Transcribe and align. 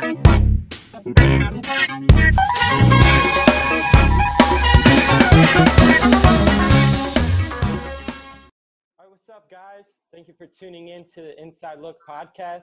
What's 0.00 0.16
up, 9.28 9.50
guys? 9.50 9.84
Thank 10.10 10.28
you 10.28 10.34
for 10.38 10.46
tuning 10.46 10.88
in 10.88 11.04
to 11.14 11.20
the 11.20 11.38
Inside 11.38 11.80
Look 11.80 11.98
podcast. 12.08 12.62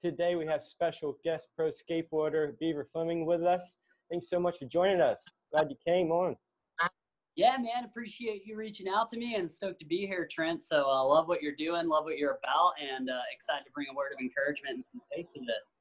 Today 0.00 0.36
we 0.36 0.46
have 0.46 0.62
special 0.62 1.18
guest 1.24 1.48
pro 1.56 1.70
skateboarder 1.70 2.56
Beaver 2.60 2.86
Fleming 2.92 3.26
with 3.26 3.42
us. 3.42 3.78
Thanks 4.08 4.30
so 4.30 4.38
much 4.38 4.58
for 4.58 4.66
joining 4.66 5.00
us. 5.00 5.20
Glad 5.50 5.68
you 5.70 5.76
came 5.84 6.12
on. 6.12 6.36
Yeah, 7.34 7.56
man, 7.56 7.84
appreciate 7.84 8.46
you 8.46 8.56
reaching 8.56 8.86
out 8.86 9.10
to 9.10 9.18
me 9.18 9.34
and 9.34 9.50
stoked 9.50 9.80
to 9.80 9.86
be 9.86 10.06
here, 10.06 10.28
Trent. 10.30 10.62
So 10.62 10.88
uh, 10.88 11.04
love 11.04 11.26
what 11.26 11.42
you're 11.42 11.56
doing, 11.56 11.88
love 11.88 12.04
what 12.04 12.16
you're 12.16 12.38
about, 12.44 12.74
and 12.80 13.10
uh, 13.10 13.18
excited 13.34 13.64
to 13.64 13.72
bring 13.74 13.88
a 13.90 13.94
word 13.96 14.12
of 14.12 14.20
encouragement 14.20 14.76
and 14.76 14.84
some 14.84 15.00
faith 15.12 15.26
to 15.34 15.40
this. 15.40 15.74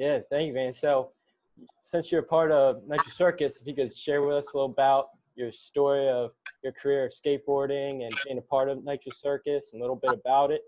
Yeah, 0.00 0.18
thank 0.30 0.46
you, 0.46 0.54
man. 0.54 0.72
So, 0.72 1.10
since 1.82 2.10
you're 2.10 2.22
a 2.22 2.26
part 2.26 2.50
of 2.50 2.88
Nitro 2.88 3.10
Circus, 3.10 3.60
if 3.60 3.66
you 3.66 3.74
could 3.74 3.94
share 3.94 4.22
with 4.22 4.34
us 4.34 4.54
a 4.54 4.56
little 4.56 4.70
about 4.70 5.08
your 5.34 5.52
story 5.52 6.08
of 6.08 6.30
your 6.64 6.72
career 6.72 7.04
of 7.04 7.12
skateboarding 7.12 8.06
and 8.06 8.16
being 8.24 8.38
a 8.38 8.40
part 8.40 8.70
of 8.70 8.82
Nitro 8.82 9.12
Circus 9.12 9.74
and 9.74 9.82
a 9.82 9.84
little 9.84 10.00
bit 10.02 10.14
about 10.14 10.52
it. 10.52 10.62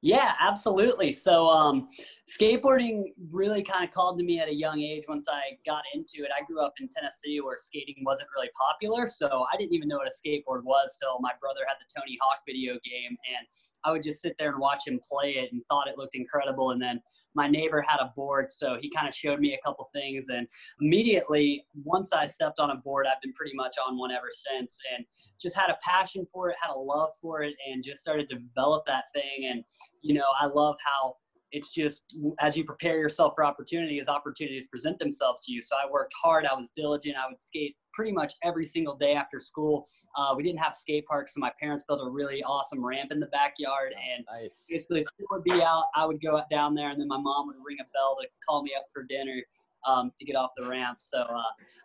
Yeah, 0.00 0.32
absolutely. 0.40 1.12
So, 1.12 1.48
um, 1.48 1.88
skateboarding 2.28 3.12
really 3.30 3.62
kind 3.62 3.84
of 3.84 3.92
called 3.92 4.18
to 4.18 4.24
me 4.24 4.40
at 4.40 4.48
a 4.48 4.54
young 4.54 4.80
age 4.80 5.04
once 5.08 5.26
I 5.28 5.56
got 5.64 5.84
into 5.94 6.24
it. 6.24 6.30
I 6.36 6.44
grew 6.44 6.60
up 6.60 6.74
in 6.80 6.88
Tennessee 6.88 7.40
where 7.40 7.58
skating 7.58 8.02
wasn't 8.04 8.28
really 8.34 8.50
popular, 8.58 9.06
so 9.06 9.46
I 9.52 9.56
didn't 9.56 9.72
even 9.72 9.86
know 9.86 9.98
what 9.98 10.08
a 10.08 10.10
skateboard 10.10 10.64
was 10.64 10.96
till 11.00 11.20
my 11.20 11.32
brother 11.40 11.60
had 11.68 11.76
the 11.78 11.86
Tony 11.96 12.18
Hawk 12.20 12.40
video 12.44 12.72
game, 12.84 13.16
and 13.36 13.46
I 13.84 13.92
would 13.92 14.02
just 14.02 14.20
sit 14.20 14.34
there 14.36 14.50
and 14.50 14.58
watch 14.58 14.86
him 14.86 14.98
play 15.08 15.36
it 15.36 15.52
and 15.52 15.62
thought 15.68 15.86
it 15.86 15.96
looked 15.96 16.16
incredible. 16.16 16.72
And 16.72 16.82
then 16.82 17.00
my 17.38 17.48
neighbor 17.48 17.80
had 17.80 18.00
a 18.00 18.12
board, 18.16 18.50
so 18.50 18.76
he 18.80 18.90
kind 18.90 19.08
of 19.08 19.14
showed 19.14 19.38
me 19.38 19.54
a 19.54 19.58
couple 19.64 19.88
things. 19.92 20.28
And 20.28 20.48
immediately, 20.80 21.64
once 21.84 22.12
I 22.12 22.26
stepped 22.26 22.58
on 22.58 22.70
a 22.70 22.76
board, 22.76 23.06
I've 23.06 23.22
been 23.22 23.32
pretty 23.32 23.54
much 23.54 23.76
on 23.86 23.96
one 23.96 24.10
ever 24.10 24.28
since, 24.30 24.76
and 24.92 25.06
just 25.40 25.56
had 25.56 25.70
a 25.70 25.78
passion 25.86 26.26
for 26.32 26.50
it, 26.50 26.56
had 26.60 26.74
a 26.74 26.78
love 26.78 27.10
for 27.22 27.42
it, 27.42 27.54
and 27.70 27.84
just 27.84 28.00
started 28.00 28.28
to 28.30 28.34
develop 28.34 28.84
that 28.86 29.04
thing. 29.14 29.48
And 29.50 29.62
you 30.02 30.14
know, 30.14 30.26
I 30.40 30.46
love 30.46 30.76
how 30.84 31.14
it's 31.50 31.72
just 31.72 32.02
as 32.40 32.56
you 32.56 32.64
prepare 32.64 32.98
yourself 32.98 33.32
for 33.34 33.44
opportunity, 33.44 34.00
as 34.00 34.08
opportunities 34.08 34.66
present 34.66 34.98
themselves 34.98 35.44
to 35.46 35.52
you. 35.52 35.62
So 35.62 35.76
I 35.76 35.90
worked 35.90 36.12
hard. 36.22 36.44
I 36.46 36.54
was 36.54 36.70
diligent. 36.70 37.16
I 37.16 37.26
would 37.26 37.40
skate 37.40 37.76
pretty 37.94 38.12
much 38.12 38.34
every 38.42 38.66
single 38.66 38.94
day 38.96 39.14
after 39.14 39.40
school. 39.40 39.86
Uh, 40.16 40.34
we 40.36 40.42
didn't 40.42 40.60
have 40.60 40.74
skate 40.74 41.06
parks, 41.06 41.34
so 41.34 41.40
my 41.40 41.50
parents 41.60 41.84
built 41.88 42.00
a 42.06 42.10
really 42.10 42.42
awesome 42.42 42.84
ramp 42.84 43.12
in 43.12 43.20
the 43.20 43.26
backyard. 43.26 43.94
And 43.94 44.24
Nice. 44.30 44.52
basically, 44.68 45.02
school 45.02 45.26
would 45.32 45.44
be 45.44 45.62
out. 45.62 45.84
I 45.94 46.04
would 46.04 46.20
go 46.20 46.40
down 46.50 46.74
there, 46.74 46.90
and 46.90 47.00
then 47.00 47.08
my 47.08 47.18
mom 47.18 47.46
would 47.46 47.56
ring 47.64 47.78
a 47.80 47.86
bell 47.94 48.16
to 48.20 48.28
call 48.46 48.62
me 48.62 48.72
up 48.76 48.84
for 48.92 49.04
dinner 49.04 49.42
um, 49.86 50.12
to 50.18 50.24
get 50.24 50.36
off 50.36 50.50
the 50.56 50.68
ramp. 50.68 50.98
So 51.00 51.20
uh, 51.20 51.42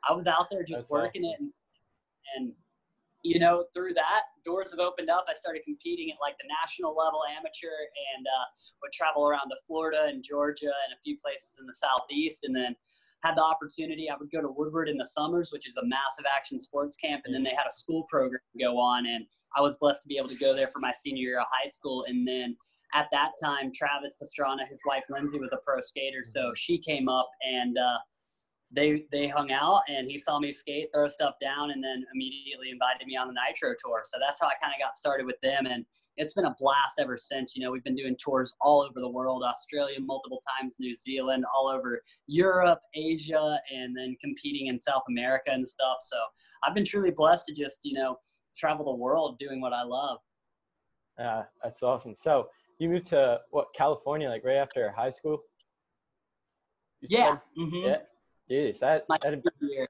I 0.09 0.13
was 0.13 0.27
out 0.27 0.47
there 0.51 0.63
just 0.63 0.83
That's 0.83 0.91
working 0.91 1.23
awesome. 1.23 1.45
it, 1.45 1.51
and, 2.37 2.47
and 2.47 2.53
you 3.23 3.39
know, 3.39 3.65
through 3.73 3.93
that, 3.95 4.23
doors 4.45 4.71
have 4.71 4.79
opened 4.79 5.09
up. 5.09 5.25
I 5.29 5.33
started 5.33 5.63
competing 5.63 6.11
at 6.11 6.17
like 6.19 6.35
the 6.37 6.47
national 6.61 6.95
level 6.95 7.21
amateur 7.25 7.71
and 8.15 8.27
uh, 8.27 8.45
would 8.81 8.91
travel 8.91 9.25
around 9.25 9.49
to 9.49 9.55
Florida 9.65 10.05
and 10.07 10.21
Georgia 10.21 10.67
and 10.67 10.91
a 10.91 11.01
few 11.01 11.17
places 11.17 11.57
in 11.59 11.65
the 11.65 11.73
southeast. 11.73 12.43
And 12.43 12.55
then 12.55 12.75
had 13.23 13.37
the 13.37 13.43
opportunity, 13.43 14.09
I 14.09 14.17
would 14.19 14.29
go 14.29 14.41
to 14.41 14.49
Woodward 14.49 14.89
in 14.89 14.97
the 14.97 15.05
summers, 15.05 15.51
which 15.53 15.67
is 15.67 15.77
a 15.77 15.85
massive 15.85 16.25
action 16.27 16.59
sports 16.59 16.97
camp. 16.97 17.23
And 17.25 17.33
then 17.33 17.43
they 17.43 17.55
had 17.55 17.65
a 17.65 17.71
school 17.71 18.03
program 18.09 18.41
go 18.59 18.77
on. 18.77 19.05
And 19.05 19.25
I 19.55 19.61
was 19.61 19.77
blessed 19.77 20.01
to 20.01 20.07
be 20.09 20.17
able 20.17 20.27
to 20.27 20.37
go 20.37 20.53
there 20.53 20.67
for 20.67 20.79
my 20.79 20.91
senior 20.91 21.23
year 21.23 21.39
of 21.39 21.47
high 21.49 21.69
school. 21.69 22.03
And 22.07 22.27
then 22.27 22.57
at 22.93 23.07
that 23.11 23.31
time, 23.41 23.71
Travis 23.73 24.17
Pastrana, 24.21 24.67
his 24.67 24.81
wife 24.85 25.03
Lindsay, 25.09 25.39
was 25.39 25.53
a 25.53 25.57
pro 25.65 25.79
skater. 25.79 26.23
So 26.23 26.51
she 26.55 26.77
came 26.77 27.07
up 27.07 27.29
and 27.41 27.77
uh, 27.77 27.97
they 28.75 29.05
they 29.11 29.27
hung 29.27 29.51
out 29.51 29.81
and 29.87 30.09
he 30.09 30.17
saw 30.17 30.39
me 30.39 30.51
skate, 30.51 30.89
throw 30.93 31.07
stuff 31.07 31.35
down, 31.39 31.71
and 31.71 31.83
then 31.83 32.05
immediately 32.13 32.69
invited 32.71 33.05
me 33.07 33.15
on 33.15 33.27
the 33.27 33.33
Nitro 33.33 33.75
tour. 33.79 34.01
So 34.03 34.17
that's 34.19 34.41
how 34.41 34.47
I 34.47 34.53
kind 34.61 34.73
of 34.73 34.79
got 34.79 34.95
started 34.95 35.25
with 35.25 35.39
them, 35.43 35.65
and 35.67 35.85
it's 36.17 36.33
been 36.33 36.45
a 36.45 36.55
blast 36.59 36.99
ever 36.99 37.17
since. 37.17 37.55
You 37.55 37.63
know, 37.63 37.71
we've 37.71 37.83
been 37.83 37.95
doing 37.95 38.15
tours 38.23 38.55
all 38.61 38.81
over 38.81 38.99
the 38.99 39.09
world, 39.09 39.43
Australia 39.43 39.99
multiple 39.99 40.41
times, 40.59 40.77
New 40.79 40.95
Zealand, 40.95 41.45
all 41.55 41.69
over 41.69 42.01
Europe, 42.27 42.79
Asia, 42.95 43.59
and 43.73 43.95
then 43.95 44.15
competing 44.19 44.67
in 44.67 44.79
South 44.79 45.03
America 45.09 45.51
and 45.51 45.67
stuff. 45.67 45.97
So 46.01 46.17
I've 46.63 46.73
been 46.73 46.85
truly 46.85 47.11
blessed 47.11 47.45
to 47.45 47.53
just 47.53 47.79
you 47.83 47.99
know 47.99 48.17
travel 48.57 48.85
the 48.85 48.95
world 48.95 49.37
doing 49.37 49.61
what 49.61 49.73
I 49.73 49.83
love. 49.83 50.17
Uh, 51.19 51.43
that's 51.61 51.83
awesome. 51.83 52.15
So, 52.17 52.49
you 52.79 52.89
moved 52.89 53.05
to 53.05 53.39
what 53.51 53.67
California 53.75 54.27
like 54.29 54.43
right 54.43 54.55
after 54.55 54.91
high 54.91 55.11
school? 55.11 55.43
You 57.01 57.07
Yeah. 57.11 57.31
said? 57.31 57.41
hmm 57.55 57.75
Yeah. 57.85 57.97
Jeez, 58.53 58.79
that 58.79 59.05
that'd, 59.09 59.43
year. 59.61 59.87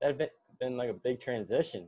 that'd 0.00 0.18
been, 0.18 0.28
been 0.58 0.76
like 0.76 0.90
a 0.90 0.94
big 0.94 1.20
transition. 1.20 1.86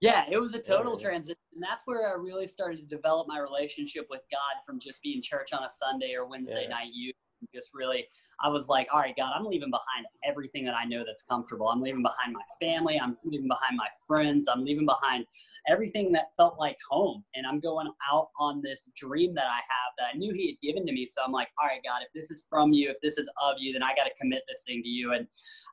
Yeah, 0.00 0.26
it 0.30 0.38
was 0.38 0.54
a 0.54 0.62
total 0.62 0.96
Yeah. 0.96 1.08
transition. 1.08 1.40
And 1.54 1.62
that's 1.62 1.82
where 1.86 2.08
I 2.08 2.12
really 2.14 2.46
started 2.46 2.78
to 2.78 2.86
develop 2.86 3.26
my 3.26 3.40
relationship 3.40 4.06
with 4.08 4.22
God 4.30 4.62
from 4.64 4.78
just 4.78 5.02
being 5.02 5.20
church 5.20 5.52
on 5.52 5.64
a 5.64 5.68
Sunday 5.68 6.14
or 6.14 6.26
Wednesday 6.26 6.62
Yeah. 6.62 6.68
night 6.68 6.92
youth. 6.92 7.16
Just 7.54 7.70
really, 7.74 8.06
I 8.42 8.48
was 8.48 8.68
like, 8.68 8.88
all 8.92 9.00
right, 9.00 9.16
God, 9.16 9.32
I'm 9.34 9.44
leaving 9.44 9.70
behind 9.70 10.06
everything 10.24 10.64
that 10.64 10.74
I 10.74 10.84
know 10.84 11.04
that's 11.06 11.22
comfortable. 11.22 11.68
I'm 11.68 11.80
leaving 11.80 12.02
behind 12.02 12.32
my 12.32 12.42
family. 12.60 13.00
I'm 13.00 13.16
leaving 13.24 13.48
behind 13.48 13.76
my 13.76 13.88
friends. 14.06 14.48
I'm 14.48 14.64
leaving 14.64 14.86
behind 14.86 15.26
everything 15.68 16.12
that 16.12 16.30
felt 16.36 16.58
like 16.58 16.76
home. 16.88 17.24
And 17.34 17.46
I'm 17.46 17.60
going 17.60 17.88
out 18.10 18.28
on 18.38 18.60
this 18.62 18.88
dream 18.96 19.34
that 19.34 19.46
I 19.46 19.56
have 19.56 19.92
that 19.98 20.06
I 20.14 20.18
knew 20.18 20.32
He 20.34 20.48
had 20.48 20.60
given 20.66 20.86
to 20.86 20.92
me. 20.92 21.06
So 21.06 21.22
I'm 21.24 21.32
like, 21.32 21.48
all 21.60 21.68
right, 21.68 21.80
God, 21.84 22.02
if 22.02 22.12
this 22.14 22.30
is 22.30 22.46
from 22.48 22.72
you, 22.72 22.90
if 22.90 23.00
this 23.02 23.18
is 23.18 23.30
of 23.42 23.56
you, 23.58 23.72
then 23.72 23.82
I 23.82 23.94
got 23.94 24.04
to 24.04 24.14
commit 24.20 24.42
this 24.48 24.64
thing 24.66 24.82
to 24.82 24.88
you. 24.88 25.12
And 25.12 25.26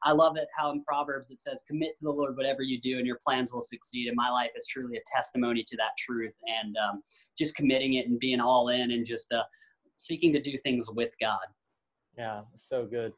I 0.03 0.11
love 0.11 0.38
it 0.38 0.47
how 0.57 0.72
in 0.72 0.84
Proverbs 0.84 1.31
it 1.31 1.41
says, 1.41 1.63
commit 1.67 1.95
to 1.97 2.05
the 2.05 2.11
Lord 2.11 2.38
whatever 2.38 2.61
you 2.61 2.79
do, 2.79 2.97
and 2.97 3.05
your 3.05 3.19
plans 3.23 3.53
will 3.53 3.61
succeed. 3.61 4.07
And 4.07 4.16
my 4.16 4.29
life 4.29 4.51
is 4.55 4.67
truly 4.67 4.97
a 4.97 5.01
testimony 5.05 5.63
to 5.63 5.78
that 5.78 5.97
truth. 5.97 6.38
And 6.61 6.75
um, 6.78 7.01
just 7.38 7.55
committing 7.55 7.94
it 7.94 8.07
and 8.07 8.19
being 8.19 8.39
all 8.39 8.69
in 8.69 8.91
and 8.91 9.05
just 9.05 9.31
uh, 9.31 9.44
seeking 9.95 10.31
to 10.34 10.41
do 10.41 10.55
things 10.57 10.89
with 10.91 11.13
God. 11.19 11.39
Yeah, 12.17 12.41
so 12.57 12.85
good. 12.85 13.13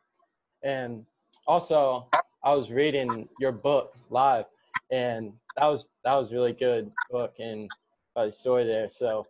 And 0.63 1.05
also, 1.47 2.07
I 2.43 2.53
was 2.53 2.71
reading 2.71 3.27
your 3.39 3.51
book 3.51 3.95
live, 4.09 4.45
and 4.91 5.33
that 5.55 5.65
was 5.65 5.89
that 6.03 6.15
was 6.15 6.33
really 6.33 6.53
good 6.53 6.91
book 7.09 7.35
and 7.39 7.69
uh, 8.15 8.29
story 8.29 8.65
there. 8.65 8.89
So, 8.89 9.25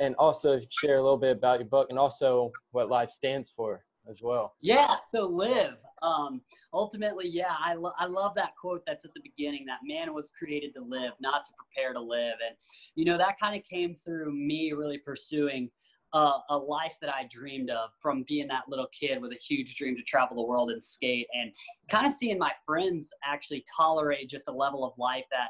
and 0.00 0.14
also 0.16 0.60
share 0.70 0.96
a 0.96 1.02
little 1.02 1.18
bit 1.18 1.36
about 1.36 1.60
your 1.60 1.68
book 1.68 1.88
and 1.90 1.98
also 1.98 2.54
what 2.70 2.88
life 2.88 3.10
stands 3.10 3.52
for 3.54 3.84
as 4.08 4.20
well. 4.22 4.54
Yeah, 4.60 4.96
so 5.10 5.26
live. 5.26 5.76
Um, 6.02 6.40
ultimately, 6.72 7.28
yeah, 7.28 7.54
I, 7.58 7.74
lo- 7.74 7.92
I 7.98 8.06
love 8.06 8.34
that 8.34 8.56
quote 8.60 8.82
that's 8.86 9.04
at 9.04 9.14
the 9.14 9.20
beginning 9.22 9.64
that 9.66 9.78
man 9.84 10.12
was 10.12 10.32
created 10.36 10.74
to 10.74 10.82
live, 10.82 11.12
not 11.20 11.44
to 11.44 11.52
prepare 11.56 11.92
to 11.92 12.00
live. 12.00 12.34
And, 12.46 12.56
you 12.96 13.04
know, 13.04 13.16
that 13.16 13.38
kind 13.38 13.56
of 13.56 13.62
came 13.64 13.94
through 13.94 14.32
me 14.32 14.72
really 14.72 14.98
pursuing 14.98 15.70
uh, 16.14 16.38
a 16.50 16.56
life 16.56 16.96
that 17.00 17.14
I 17.14 17.26
dreamed 17.30 17.70
of 17.70 17.90
from 18.00 18.24
being 18.28 18.48
that 18.48 18.64
little 18.68 18.88
kid 18.88 19.20
with 19.20 19.32
a 19.32 19.36
huge 19.36 19.76
dream 19.76 19.96
to 19.96 20.02
travel 20.02 20.36
the 20.36 20.42
world 20.42 20.70
and 20.70 20.82
skate 20.82 21.26
and 21.32 21.52
kind 21.90 22.06
of 22.06 22.12
seeing 22.12 22.38
my 22.38 22.52
friends 22.66 23.12
actually 23.24 23.64
tolerate 23.76 24.28
just 24.28 24.48
a 24.48 24.52
level 24.52 24.84
of 24.84 24.92
life 24.98 25.24
that 25.30 25.48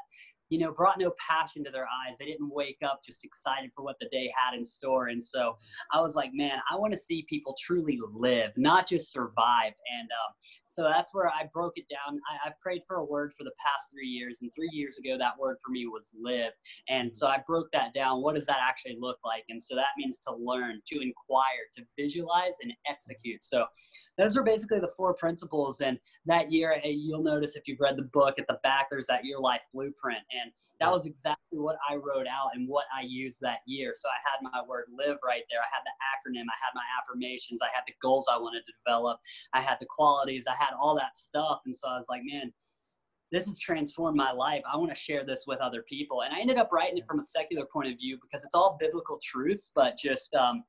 you 0.52 0.58
know, 0.58 0.70
brought 0.70 0.98
no 0.98 1.14
passion 1.18 1.64
to 1.64 1.70
their 1.70 1.86
eyes. 1.86 2.18
They 2.18 2.26
didn't 2.26 2.50
wake 2.52 2.76
up 2.84 3.00
just 3.02 3.24
excited 3.24 3.70
for 3.74 3.82
what 3.82 3.96
the 4.02 4.08
day 4.12 4.30
had 4.36 4.54
in 4.54 4.62
store. 4.62 5.06
And 5.06 5.24
so 5.24 5.56
I 5.92 6.00
was 6.02 6.14
like, 6.14 6.30
man, 6.34 6.58
I 6.70 6.76
want 6.76 6.92
to 6.92 6.96
see 6.98 7.24
people 7.26 7.56
truly 7.58 7.98
live, 8.12 8.52
not 8.58 8.86
just 8.86 9.10
survive. 9.10 9.72
And 9.98 10.10
um, 10.10 10.34
so 10.66 10.82
that's 10.82 11.14
where 11.14 11.28
I 11.28 11.48
broke 11.54 11.78
it 11.78 11.86
down. 11.88 12.20
I, 12.30 12.48
I've 12.48 12.60
prayed 12.60 12.82
for 12.86 12.96
a 12.96 13.04
word 13.04 13.32
for 13.32 13.44
the 13.44 13.52
past 13.64 13.90
three 13.90 14.06
years. 14.06 14.42
And 14.42 14.52
three 14.54 14.68
years 14.74 14.98
ago, 14.98 15.16
that 15.16 15.38
word 15.38 15.56
for 15.64 15.70
me 15.70 15.86
was 15.86 16.14
live. 16.20 16.52
And 16.90 17.16
so 17.16 17.28
I 17.28 17.38
broke 17.46 17.68
that 17.72 17.94
down. 17.94 18.20
What 18.20 18.34
does 18.34 18.44
that 18.44 18.58
actually 18.60 18.98
look 19.00 19.20
like? 19.24 19.44
And 19.48 19.62
so 19.62 19.74
that 19.74 19.96
means 19.96 20.18
to 20.18 20.34
learn, 20.34 20.82
to 20.88 20.96
inquire, 20.96 21.64
to 21.78 21.82
visualize, 21.98 22.56
and 22.62 22.74
execute. 22.86 23.42
So 23.42 23.64
those 24.18 24.36
are 24.36 24.42
basically 24.42 24.80
the 24.80 24.92
four 24.98 25.14
principles. 25.14 25.80
And 25.80 25.98
that 26.26 26.52
year, 26.52 26.78
eh, 26.84 26.92
you'll 26.94 27.22
notice 27.22 27.56
if 27.56 27.62
you've 27.66 27.80
read 27.80 27.96
the 27.96 28.10
book 28.12 28.34
at 28.38 28.46
the 28.48 28.58
back, 28.62 28.88
there's 28.90 29.06
that 29.06 29.24
year 29.24 29.38
life 29.38 29.62
blueprint. 29.72 30.20
And 30.41 30.41
that 30.80 30.90
was 30.90 31.06
exactly 31.06 31.58
what 31.58 31.76
I 31.88 31.94
wrote 31.94 32.26
out 32.26 32.50
and 32.54 32.68
what 32.68 32.84
I 32.96 33.02
used 33.06 33.40
that 33.42 33.58
year. 33.66 33.92
So 33.94 34.08
I 34.08 34.18
had 34.24 34.50
my 34.50 34.66
word 34.66 34.86
live 34.96 35.18
right 35.24 35.42
there. 35.50 35.60
I 35.60 35.70
had 35.70 35.84
the 35.84 35.94
acronym, 36.10 36.46
I 36.48 36.58
had 36.58 36.72
my 36.74 36.84
affirmations, 36.98 37.60
I 37.62 37.70
had 37.74 37.84
the 37.86 37.94
goals 38.02 38.28
I 38.32 38.38
wanted 38.38 38.64
to 38.66 38.72
develop, 38.84 39.20
I 39.52 39.60
had 39.60 39.78
the 39.80 39.86
qualities, 39.86 40.46
I 40.48 40.54
had 40.54 40.74
all 40.78 40.96
that 40.96 41.16
stuff. 41.16 41.60
And 41.66 41.74
so 41.74 41.88
I 41.88 41.96
was 41.96 42.06
like, 42.08 42.22
man, 42.24 42.52
this 43.32 43.46
has 43.46 43.58
transformed 43.58 44.16
my 44.16 44.30
life. 44.30 44.62
I 44.70 44.76
want 44.76 44.90
to 44.90 44.94
share 44.94 45.24
this 45.24 45.44
with 45.46 45.58
other 45.60 45.82
people. 45.88 46.22
And 46.22 46.34
I 46.34 46.40
ended 46.40 46.58
up 46.58 46.70
writing 46.70 46.98
it 46.98 47.06
from 47.06 47.18
a 47.18 47.22
secular 47.22 47.66
point 47.72 47.90
of 47.90 47.98
view 47.98 48.18
because 48.20 48.44
it's 48.44 48.54
all 48.54 48.76
biblical 48.78 49.18
truths, 49.22 49.72
but 49.74 49.96
just 49.96 50.34
um, 50.34 50.62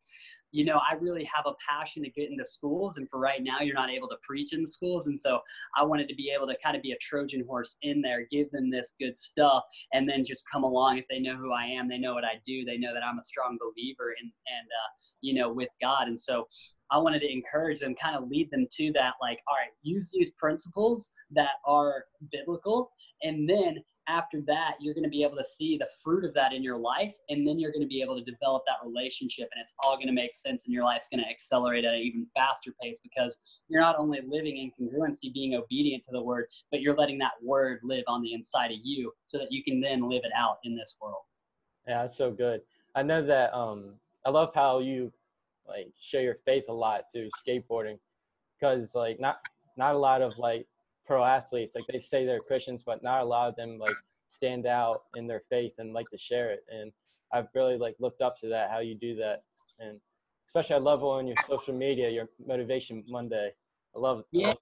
you 0.54 0.64
know, 0.64 0.80
I 0.88 0.94
really 0.94 1.24
have 1.34 1.48
a 1.48 1.54
passion 1.68 2.04
to 2.04 2.12
get 2.12 2.30
into 2.30 2.46
schools. 2.46 2.98
And 2.98 3.10
for 3.10 3.20
right 3.20 3.42
now, 3.42 3.62
you're 3.62 3.74
not 3.74 3.90
able 3.90 4.08
to 4.10 4.18
preach 4.22 4.54
in 4.54 4.64
schools. 4.68 5.08
And 5.08 5.20
so 5.20 5.40
I 5.76 5.84
wanted 5.84 6.08
to 6.10 6.16
be 6.16 6.32
able 6.34 6.46
to 6.46 6.56
kind 6.64 6.78
of 6.78 6.84
be 6.84 6.92
a 6.92 6.98
Trojan 7.02 7.44
horse 7.48 7.76
in 7.82 8.04
there, 8.04 8.28
give 8.32 8.52
them 8.52 8.70
this 8.70 8.94
good 9.00 9.18
stuff, 9.18 9.64
and 9.94 10.08
then 10.08 10.24
just 10.24 10.44
come 10.52 10.64
along. 10.64 11.00
If 11.00 11.06
they 11.10 11.20
know 11.20 11.36
who 11.36 11.52
I 11.52 11.66
am, 11.66 11.90
they 11.90 11.98
know 11.98 12.14
what 12.14 12.24
I 12.24 12.40
do, 12.46 12.64
they 12.66 12.78
know 12.78 12.94
that 12.94 13.04
I'm 13.04 13.18
a 13.18 13.24
strong 13.24 13.58
believer 13.60 14.14
and, 14.22 14.32
and 14.46 14.68
uh, 14.68 14.90
you 15.22 15.34
know, 15.34 15.52
with 15.52 15.70
God. 15.82 16.08
And 16.08 16.20
so 16.20 16.48
I 16.92 17.00
wanted 17.00 17.22
to 17.22 17.32
encourage 17.32 17.80
them, 17.80 17.96
kind 17.96 18.16
of 18.16 18.30
lead 18.30 18.52
them 18.52 18.68
to 18.74 18.92
that, 18.94 19.16
like, 19.20 19.40
all 19.48 19.56
right, 19.56 19.72
use 19.82 20.12
these 20.14 20.30
principles 20.38 21.10
that 21.32 21.54
are 21.66 22.06
biblical. 22.32 22.92
And 23.24 23.50
then 23.50 23.78
after 24.08 24.42
that, 24.48 24.76
you're 24.80 24.94
going 24.94 25.04
to 25.04 25.10
be 25.10 25.24
able 25.24 25.38
to 25.38 25.44
see 25.44 25.78
the 25.78 25.88
fruit 26.04 26.26
of 26.26 26.34
that 26.34 26.54
in 26.54 26.64
your 26.64 26.78
life. 26.78 27.14
And 27.30 27.48
then 27.48 27.60
you're 27.60 27.72
going 27.72 27.82
to 27.82 27.88
be 27.88 28.02
able 28.02 28.18
to 28.18 28.24
develop 28.24 28.64
that 28.68 28.86
relationship. 28.86 29.50
And 29.54 29.62
it's 29.62 29.74
all 29.84 29.96
going 29.96 30.08
to 30.08 30.14
make 30.14 30.36
sense. 30.36 30.66
And 30.66 30.74
your 30.74 30.84
life's 30.84 31.08
going 31.08 31.24
to 31.24 31.30
accelerate 31.30 31.86
at 31.86 31.94
an 31.94 32.00
even 32.00 32.28
faster 32.36 32.74
pace 32.82 32.98
because 33.02 33.38
you're 33.70 33.82
not 33.82 33.98
only 33.98 34.20
living 34.28 34.58
in 34.58 34.72
congruency, 34.72 35.34
being 35.34 35.56
obedient 35.56 36.04
to 36.06 36.12
the 36.12 36.22
word, 36.22 36.46
but 36.72 36.82
you're 36.82 36.96
letting 36.96 37.18
that 37.20 37.34
word 37.42 37.80
live 37.84 38.04
on 38.08 38.22
the 38.22 38.34
inside 38.34 38.72
of 38.72 38.78
you 38.84 39.12
so 39.26 39.38
that 39.38 39.52
you 39.52 39.64
can 39.64 39.80
then 39.80 40.10
live 40.10 40.24
it 40.24 40.32
out 40.38 40.58
in 40.64 40.76
this 40.76 40.96
world. 41.02 41.24
Yeah, 41.88 42.02
that's 42.02 42.18
so 42.18 42.32
good. 42.32 42.62
I 42.96 43.04
know 43.04 43.26
that 43.26 43.54
um, 43.54 43.96
I 44.26 44.30
love 44.30 44.52
how 44.54 44.80
you 44.80 45.12
like 45.68 45.92
show 46.00 46.20
your 46.20 46.38
faith 46.46 46.66
a 46.70 46.74
lot 46.74 47.04
through 47.12 47.30
skateboarding 47.46 47.98
because 48.60 48.96
like 48.96 49.20
not 49.20 49.38
not 49.78 49.96
a 49.96 49.98
lot 49.98 50.22
of 50.22 50.34
like 50.38 50.68
pro 51.06 51.24
athletes. 51.24 51.76
Like 51.76 51.86
they 51.92 52.00
say 52.00 52.26
they're 52.26 52.40
Christians, 52.40 52.84
but 52.86 53.04
not 53.04 53.22
a 53.22 53.26
lot 53.26 53.50
of 53.50 53.56
them 53.56 53.78
like 53.78 53.96
stand 54.28 54.66
out 54.66 54.98
in 55.16 55.28
their 55.28 55.42
faith 55.50 55.74
and 55.78 55.94
like 55.94 56.10
to 56.10 56.18
share 56.18 56.52
it. 56.52 56.66
And 56.70 56.92
I've 57.34 57.48
really 57.54 57.78
like 57.78 57.96
looked 58.00 58.22
up 58.22 58.40
to 58.42 58.50
that, 58.50 58.70
how 58.70 58.80
you 58.80 58.96
do 58.96 59.16
that. 59.16 59.44
And 59.80 60.00
especially 60.48 60.76
I 60.76 60.80
love 60.80 61.04
on 61.04 61.28
your 61.28 61.36
social 61.48 61.74
media, 61.74 62.10
your 62.10 62.30
motivation 62.46 63.04
Monday. 63.08 63.52
I 63.96 64.00
love, 64.00 64.24
yeah. 64.32 64.46
I 64.46 64.48
love 64.50 64.58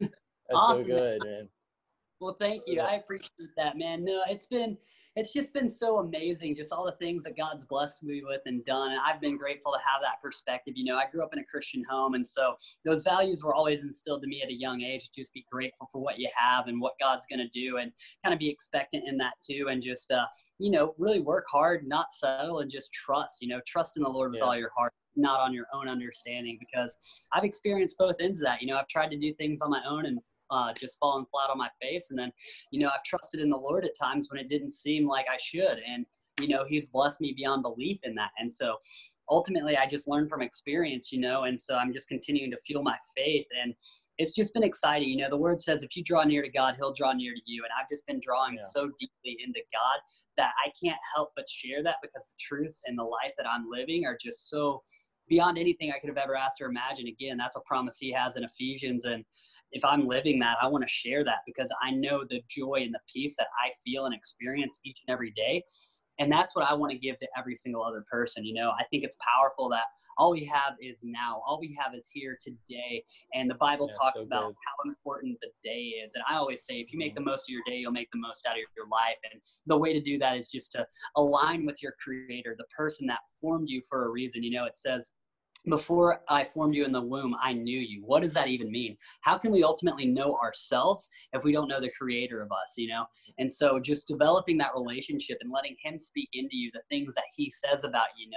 That's 0.00 0.12
awesome. 0.52 0.82
so 0.82 0.88
good, 0.88 1.24
man. 1.24 1.48
Well, 2.22 2.36
thank 2.38 2.62
you. 2.68 2.80
I 2.80 2.94
appreciate 2.94 3.50
that, 3.56 3.76
man. 3.76 4.04
No, 4.04 4.22
it's 4.28 4.46
been 4.46 4.76
it's 5.16 5.32
just 5.32 5.52
been 5.52 5.68
so 5.68 5.98
amazing, 5.98 6.54
just 6.54 6.72
all 6.72 6.86
the 6.86 6.92
things 6.92 7.24
that 7.24 7.36
God's 7.36 7.64
blessed 7.64 8.04
me 8.04 8.22
with 8.24 8.40
and 8.46 8.64
done. 8.64 8.92
And 8.92 9.00
I've 9.04 9.20
been 9.20 9.36
grateful 9.36 9.72
to 9.72 9.78
have 9.78 10.00
that 10.02 10.22
perspective. 10.22 10.74
You 10.76 10.84
know, 10.84 10.96
I 10.96 11.06
grew 11.10 11.24
up 11.24 11.32
in 11.32 11.40
a 11.40 11.44
Christian 11.44 11.82
home, 11.90 12.14
and 12.14 12.24
so 12.24 12.54
those 12.84 13.02
values 13.02 13.42
were 13.42 13.54
always 13.54 13.82
instilled 13.82 14.22
to 14.22 14.28
me 14.28 14.40
at 14.40 14.48
a 14.48 14.54
young 14.54 14.82
age. 14.82 15.10
Just 15.12 15.34
be 15.34 15.44
grateful 15.50 15.88
for 15.90 16.00
what 16.00 16.20
you 16.20 16.28
have 16.34 16.68
and 16.68 16.80
what 16.80 16.92
God's 17.00 17.26
going 17.26 17.40
to 17.40 17.48
do, 17.48 17.78
and 17.78 17.90
kind 18.24 18.32
of 18.32 18.38
be 18.38 18.48
expectant 18.48 19.02
in 19.08 19.18
that 19.18 19.34
too, 19.44 19.66
and 19.68 19.82
just 19.82 20.12
uh, 20.12 20.26
you 20.60 20.70
know, 20.70 20.94
really 20.98 21.20
work 21.20 21.46
hard, 21.50 21.88
not 21.88 22.12
settle, 22.12 22.60
and 22.60 22.70
just 22.70 22.92
trust. 22.92 23.38
You 23.40 23.48
know, 23.48 23.60
trust 23.66 23.96
in 23.96 24.04
the 24.04 24.08
Lord 24.08 24.30
with 24.30 24.42
yeah. 24.42 24.46
all 24.46 24.56
your 24.56 24.70
heart 24.76 24.92
not 25.14 25.40
on 25.40 25.52
your 25.52 25.66
own 25.74 25.88
understanding 25.88 26.56
because 26.58 26.96
I've 27.34 27.44
experienced 27.44 27.98
both 27.98 28.16
ends 28.20 28.40
of 28.40 28.46
that. 28.46 28.62
You 28.62 28.68
know, 28.68 28.78
I've 28.78 28.88
tried 28.88 29.10
to 29.10 29.18
do 29.18 29.34
things 29.34 29.60
on 29.60 29.68
my 29.68 29.82
own 29.86 30.06
and 30.06 30.18
uh, 30.52 30.72
just 30.74 30.98
falling 30.98 31.26
flat 31.30 31.50
on 31.50 31.58
my 31.58 31.68
face. 31.80 32.10
And 32.10 32.18
then, 32.18 32.32
you 32.70 32.80
know, 32.80 32.88
I've 32.88 33.02
trusted 33.04 33.40
in 33.40 33.50
the 33.50 33.56
Lord 33.56 33.84
at 33.84 33.98
times 33.98 34.28
when 34.30 34.40
it 34.40 34.48
didn't 34.48 34.72
seem 34.72 35.08
like 35.08 35.26
I 35.32 35.38
should. 35.38 35.80
And, 35.86 36.04
you 36.40 36.48
know, 36.48 36.64
He's 36.68 36.88
blessed 36.88 37.20
me 37.20 37.32
beyond 37.36 37.62
belief 37.62 37.98
in 38.04 38.14
that. 38.16 38.30
And 38.38 38.52
so 38.52 38.76
ultimately, 39.30 39.76
I 39.76 39.86
just 39.86 40.08
learned 40.08 40.28
from 40.28 40.42
experience, 40.42 41.10
you 41.10 41.20
know, 41.20 41.44
and 41.44 41.58
so 41.58 41.76
I'm 41.76 41.92
just 41.92 42.08
continuing 42.08 42.50
to 42.50 42.58
fuel 42.58 42.82
my 42.82 42.96
faith. 43.16 43.46
And 43.62 43.74
it's 44.18 44.34
just 44.34 44.52
been 44.52 44.62
exciting. 44.62 45.08
You 45.08 45.18
know, 45.18 45.30
the 45.30 45.36
word 45.36 45.60
says 45.60 45.82
if 45.82 45.96
you 45.96 46.04
draw 46.04 46.24
near 46.24 46.42
to 46.42 46.50
God, 46.50 46.74
He'll 46.76 46.92
draw 46.92 47.12
near 47.12 47.32
to 47.34 47.40
you. 47.46 47.62
And 47.64 47.70
I've 47.80 47.88
just 47.88 48.06
been 48.06 48.20
drawing 48.22 48.54
yeah. 48.54 48.64
so 48.70 48.90
deeply 48.98 49.38
into 49.44 49.60
God 49.72 50.00
that 50.36 50.52
I 50.64 50.70
can't 50.82 51.00
help 51.14 51.30
but 51.34 51.48
share 51.48 51.82
that 51.82 51.96
because 52.02 52.28
the 52.28 52.40
truths 52.40 52.82
and 52.86 52.98
the 52.98 53.04
life 53.04 53.32
that 53.38 53.46
I'm 53.48 53.64
living 53.70 54.04
are 54.04 54.18
just 54.20 54.50
so 54.50 54.82
beyond 55.28 55.58
anything 55.58 55.90
I 55.90 55.98
could 55.98 56.08
have 56.08 56.18
ever 56.18 56.36
asked 56.36 56.60
or 56.60 56.66
imagined. 56.66 57.08
Again, 57.08 57.36
that's 57.36 57.56
a 57.56 57.60
promise 57.60 57.96
he 57.98 58.12
has 58.12 58.36
in 58.36 58.44
Ephesians. 58.44 59.04
And 59.04 59.24
if 59.72 59.84
I'm 59.84 60.06
living 60.06 60.38
that, 60.40 60.58
I 60.60 60.66
want 60.66 60.84
to 60.84 60.92
share 60.92 61.24
that 61.24 61.38
because 61.46 61.72
I 61.82 61.90
know 61.90 62.24
the 62.28 62.42
joy 62.48 62.80
and 62.82 62.94
the 62.94 63.00
peace 63.12 63.36
that 63.38 63.48
I 63.64 63.72
feel 63.84 64.06
and 64.06 64.14
experience 64.14 64.80
each 64.84 65.00
and 65.06 65.12
every 65.12 65.32
day. 65.32 65.62
And 66.18 66.30
that's 66.30 66.54
what 66.54 66.70
I 66.70 66.74
want 66.74 66.92
to 66.92 66.98
give 66.98 67.18
to 67.18 67.28
every 67.36 67.56
single 67.56 67.82
other 67.82 68.04
person. 68.10 68.44
You 68.44 68.54
know, 68.54 68.70
I 68.78 68.84
think 68.90 69.04
it's 69.04 69.16
powerful 69.36 69.68
that 69.70 69.84
all 70.18 70.32
we 70.32 70.44
have 70.44 70.74
is 70.80 71.00
now. 71.02 71.42
All 71.46 71.58
we 71.60 71.76
have 71.80 71.94
is 71.94 72.10
here 72.12 72.36
today. 72.40 73.04
And 73.34 73.50
the 73.50 73.54
Bible 73.54 73.88
yeah, 73.90 73.96
talks 73.96 74.20
so 74.20 74.26
about 74.26 74.46
good. 74.46 74.56
how 74.66 74.88
important 74.88 75.38
the 75.40 75.50
day 75.62 75.94
is. 76.04 76.12
And 76.14 76.24
I 76.28 76.36
always 76.36 76.64
say, 76.64 76.74
if 76.74 76.92
you 76.92 76.98
make 76.98 77.14
mm-hmm. 77.14 77.24
the 77.24 77.30
most 77.30 77.48
of 77.48 77.52
your 77.52 77.62
day, 77.66 77.76
you'll 77.76 77.92
make 77.92 78.10
the 78.12 78.20
most 78.20 78.46
out 78.46 78.54
of 78.54 78.62
your 78.76 78.86
life. 78.88 79.16
And 79.30 79.40
the 79.66 79.76
way 79.76 79.92
to 79.92 80.00
do 80.00 80.18
that 80.18 80.36
is 80.36 80.48
just 80.48 80.72
to 80.72 80.86
align 81.16 81.66
with 81.66 81.82
your 81.82 81.94
creator, 82.02 82.54
the 82.56 82.64
person 82.76 83.06
that 83.08 83.20
formed 83.40 83.68
you 83.68 83.82
for 83.88 84.06
a 84.06 84.10
reason. 84.10 84.42
You 84.42 84.52
know, 84.52 84.64
it 84.64 84.78
says, 84.78 85.12
before 85.68 86.20
I 86.28 86.44
formed 86.44 86.74
you 86.74 86.84
in 86.84 86.92
the 86.92 87.00
womb, 87.00 87.36
I 87.40 87.52
knew 87.52 87.78
you. 87.78 88.02
What 88.04 88.22
does 88.22 88.34
that 88.34 88.48
even 88.48 88.70
mean? 88.70 88.96
How 89.20 89.38
can 89.38 89.52
we 89.52 89.62
ultimately 89.62 90.06
know 90.06 90.36
ourselves 90.42 91.08
if 91.32 91.44
we 91.44 91.52
don't 91.52 91.68
know 91.68 91.80
the 91.80 91.90
creator 91.90 92.42
of 92.42 92.50
us, 92.50 92.74
you 92.76 92.88
know? 92.88 93.04
And 93.38 93.50
so 93.50 93.78
just 93.78 94.08
developing 94.08 94.58
that 94.58 94.74
relationship 94.74 95.38
and 95.40 95.52
letting 95.52 95.76
him 95.82 95.98
speak 95.98 96.30
into 96.32 96.56
you 96.56 96.70
the 96.72 96.82
things 96.90 97.14
that 97.14 97.24
he 97.36 97.48
says 97.48 97.84
about 97.84 98.06
you, 98.18 98.28
know, 98.30 98.36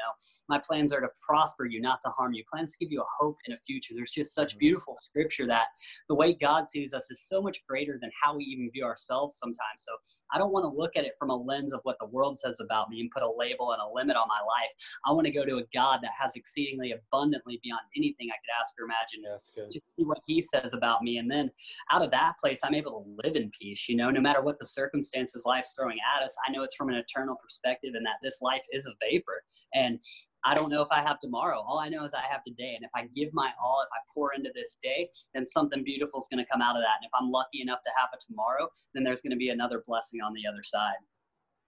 my 0.50 0.60
plans 0.60 0.94
are 0.94 1.02
to 1.02 1.08
prosper 1.28 1.66
you, 1.66 1.82
not 1.82 2.00
to 2.04 2.10
harm 2.10 2.34
you. 2.34 2.44
Plans 2.52 2.74
to 2.74 2.78
give 2.78 2.92
you 2.92 3.02
a 3.02 3.06
hope 3.20 3.38
in 3.46 3.54
a 3.54 3.58
future. 3.58 3.94
There's 3.96 4.12
just 4.12 4.36
such 4.36 4.52
mm-hmm. 4.52 4.60
beautiful 4.60 4.96
scripture 4.96 5.48
that 5.48 5.68
the 6.10 6.16
way 6.16 6.34
God 6.34 6.68
sees 6.68 6.94
us 6.94 7.10
is 7.10 7.28
so 7.28 7.42
much 7.42 7.66
greater 7.68 7.98
than 8.00 8.12
how 8.22 8.36
we 8.38 8.44
even 8.44 8.70
view 8.72 8.86
ourselves 8.86 9.38
sometimes. 9.38 9.58
So 9.78 9.94
I 10.32 10.38
don't 10.38 10.52
want 10.52 10.64
to 10.64 10.78
look 10.78 10.96
at 10.96 11.06
it 11.06 11.14
from 11.18 11.32
a 11.32 11.36
lens 11.36 11.74
of 11.74 11.80
what 11.84 11.98
the 12.00 12.08
world 12.08 12.38
says 12.38 12.60
about 12.60 12.90
me 12.90 13.02
and 13.02 13.10
put 13.10 13.24
a 13.24 13.32
label 13.36 13.72
and 13.72 13.82
a 13.82 13.94
limit 13.94 14.16
on 14.16 14.28
my 14.28 14.40
life. 14.40 14.70
I 15.06 15.12
want 15.12 15.26
to 15.26 15.32
go 15.32 15.46
to 15.46 15.58
a 15.58 15.64
God 15.74 16.00
that 16.04 16.12
has 16.20 16.36
exceedingly 16.36 16.92
abundant 16.92 17.15
abundantly 17.16 17.60
beyond 17.64 17.82
anything 17.96 18.30
I 18.30 18.36
could 18.36 18.60
ask 18.60 18.74
or 18.80 18.86
imagine 18.86 19.22
yeah, 19.24 19.66
to 19.70 19.80
see 19.80 20.04
what 20.04 20.20
he 20.28 20.42
says 20.42 20.74
about 20.74 21.02
me. 21.02 21.18
And 21.18 21.30
then 21.30 21.50
out 21.92 22.04
of 22.04 22.12
that 22.12 22.34
place, 22.40 22.62
I'm 22.64 22.76
able 22.76 22.92
to 22.92 23.28
live 23.28 23.36
in 23.36 23.52
peace, 23.60 23.88
you 23.88 23.96
know, 23.96 24.10
no 24.10 24.22
matter 24.22 24.42
what 24.42 24.60
the 24.60 24.66
circumstances 24.66 25.44
life's 25.46 25.74
throwing 25.78 25.98
at 26.16 26.24
us, 26.24 26.36
I 26.48 26.52
know 26.52 26.64
it's 26.64 26.76
from 26.76 26.90
an 26.90 26.96
eternal 26.96 27.36
perspective 27.42 27.92
and 27.96 28.06
that 28.06 28.16
this 28.22 28.40
life 28.42 28.64
is 28.72 28.88
a 28.88 28.94
vapor. 29.02 29.44
And 29.74 30.00
I 30.44 30.54
don't 30.54 30.70
know 30.70 30.82
if 30.82 30.90
I 30.92 31.02
have 31.02 31.20
tomorrow. 31.20 31.60
All 31.60 31.80
I 31.80 31.90
know 31.90 32.04
is 32.04 32.14
I 32.14 32.22
have 32.30 32.44
today. 32.44 32.76
And 32.76 32.86
if 32.86 32.92
I 32.96 33.08
give 33.16 33.34
my 33.34 33.50
all, 33.62 33.82
if 33.82 33.90
I 33.92 34.00
pour 34.14 34.34
into 34.34 34.52
this 34.54 34.78
day, 34.84 35.10
then 35.34 35.48
something 35.48 35.84
beautiful 35.84 36.20
is 36.20 36.28
going 36.32 36.44
to 36.44 36.52
come 36.52 36.62
out 36.62 36.76
of 36.76 36.82
that. 36.82 36.98
And 37.02 37.06
if 37.06 37.12
I'm 37.20 37.32
lucky 37.32 37.62
enough 37.62 37.80
to 37.84 37.90
have 38.00 38.10
it 38.14 38.24
tomorrow, 38.28 38.70
then 38.94 39.04
there's 39.04 39.22
going 39.22 39.32
to 39.32 39.38
be 39.38 39.50
another 39.50 39.82
blessing 39.88 40.22
on 40.22 40.34
the 40.34 40.48
other 40.48 40.62
side. 40.62 41.02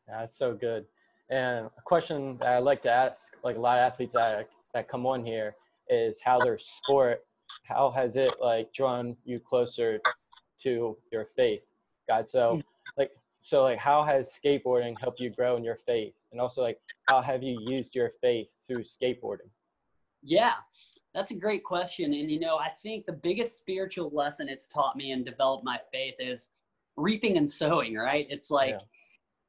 That's 0.08 0.38
so 0.38 0.54
good. 0.54 0.86
And 1.30 1.66
a 1.78 1.82
question 1.84 2.38
that 2.38 2.48
I 2.48 2.60
like 2.60 2.82
to 2.84 2.92
ask, 2.92 3.36
like 3.44 3.58
a 3.58 3.60
lot 3.60 3.80
of 3.80 3.92
athletes 3.92 4.14
that 4.14 4.48
that 4.74 4.88
come 4.88 5.06
on 5.06 5.26
here 5.26 5.56
is 5.90 6.20
how 6.24 6.38
their 6.40 6.58
sport 6.58 7.22
how 7.64 7.90
has 7.90 8.16
it 8.16 8.34
like 8.42 8.72
drawn 8.74 9.16
you 9.24 9.40
closer 9.40 10.00
to 10.62 10.98
your 11.12 11.28
faith 11.36 11.72
god? 12.08 12.30
So 12.30 12.56
hmm. 12.56 12.62
like 12.98 13.12
so 13.40 13.64
like 13.64 13.80
how 13.80 14.04
has 14.04 14.40
skateboarding 14.44 14.96
helped 15.00 15.20
you 15.20 15.30
grow 15.30 15.58
in 15.58 15.64
your 15.64 15.78
faith? 15.86 16.16
And 16.32 16.42
also 16.42 16.62
like 16.62 16.80
how 17.08 17.22
have 17.22 17.44
you 17.44 17.60
used 17.62 17.96
your 17.96 18.12
faith 18.22 18.50
through 18.66 18.84
skateboarding? 18.84 19.50
Yeah 20.24 20.54
that's 21.14 21.32
a 21.32 21.36
great 21.36 21.64
question. 21.64 22.14
And 22.14 22.30
you 22.30 22.40
know 22.40 22.58
i 22.58 22.70
think 22.70 23.06
the 23.06 23.14
biggest 23.14 23.58
spiritual 23.58 24.10
lesson 24.12 24.50
it's 24.50 24.68
taught 24.68 24.96
me 24.96 25.12
and 25.12 25.26
developed 25.26 25.64
my 25.64 25.80
faith 25.92 26.16
is 26.20 26.50
reaping 26.96 27.38
and 27.38 27.50
sowing 27.50 27.96
right? 27.96 28.28
It's 28.30 28.52
like 28.52 28.72
yeah. 28.72 28.80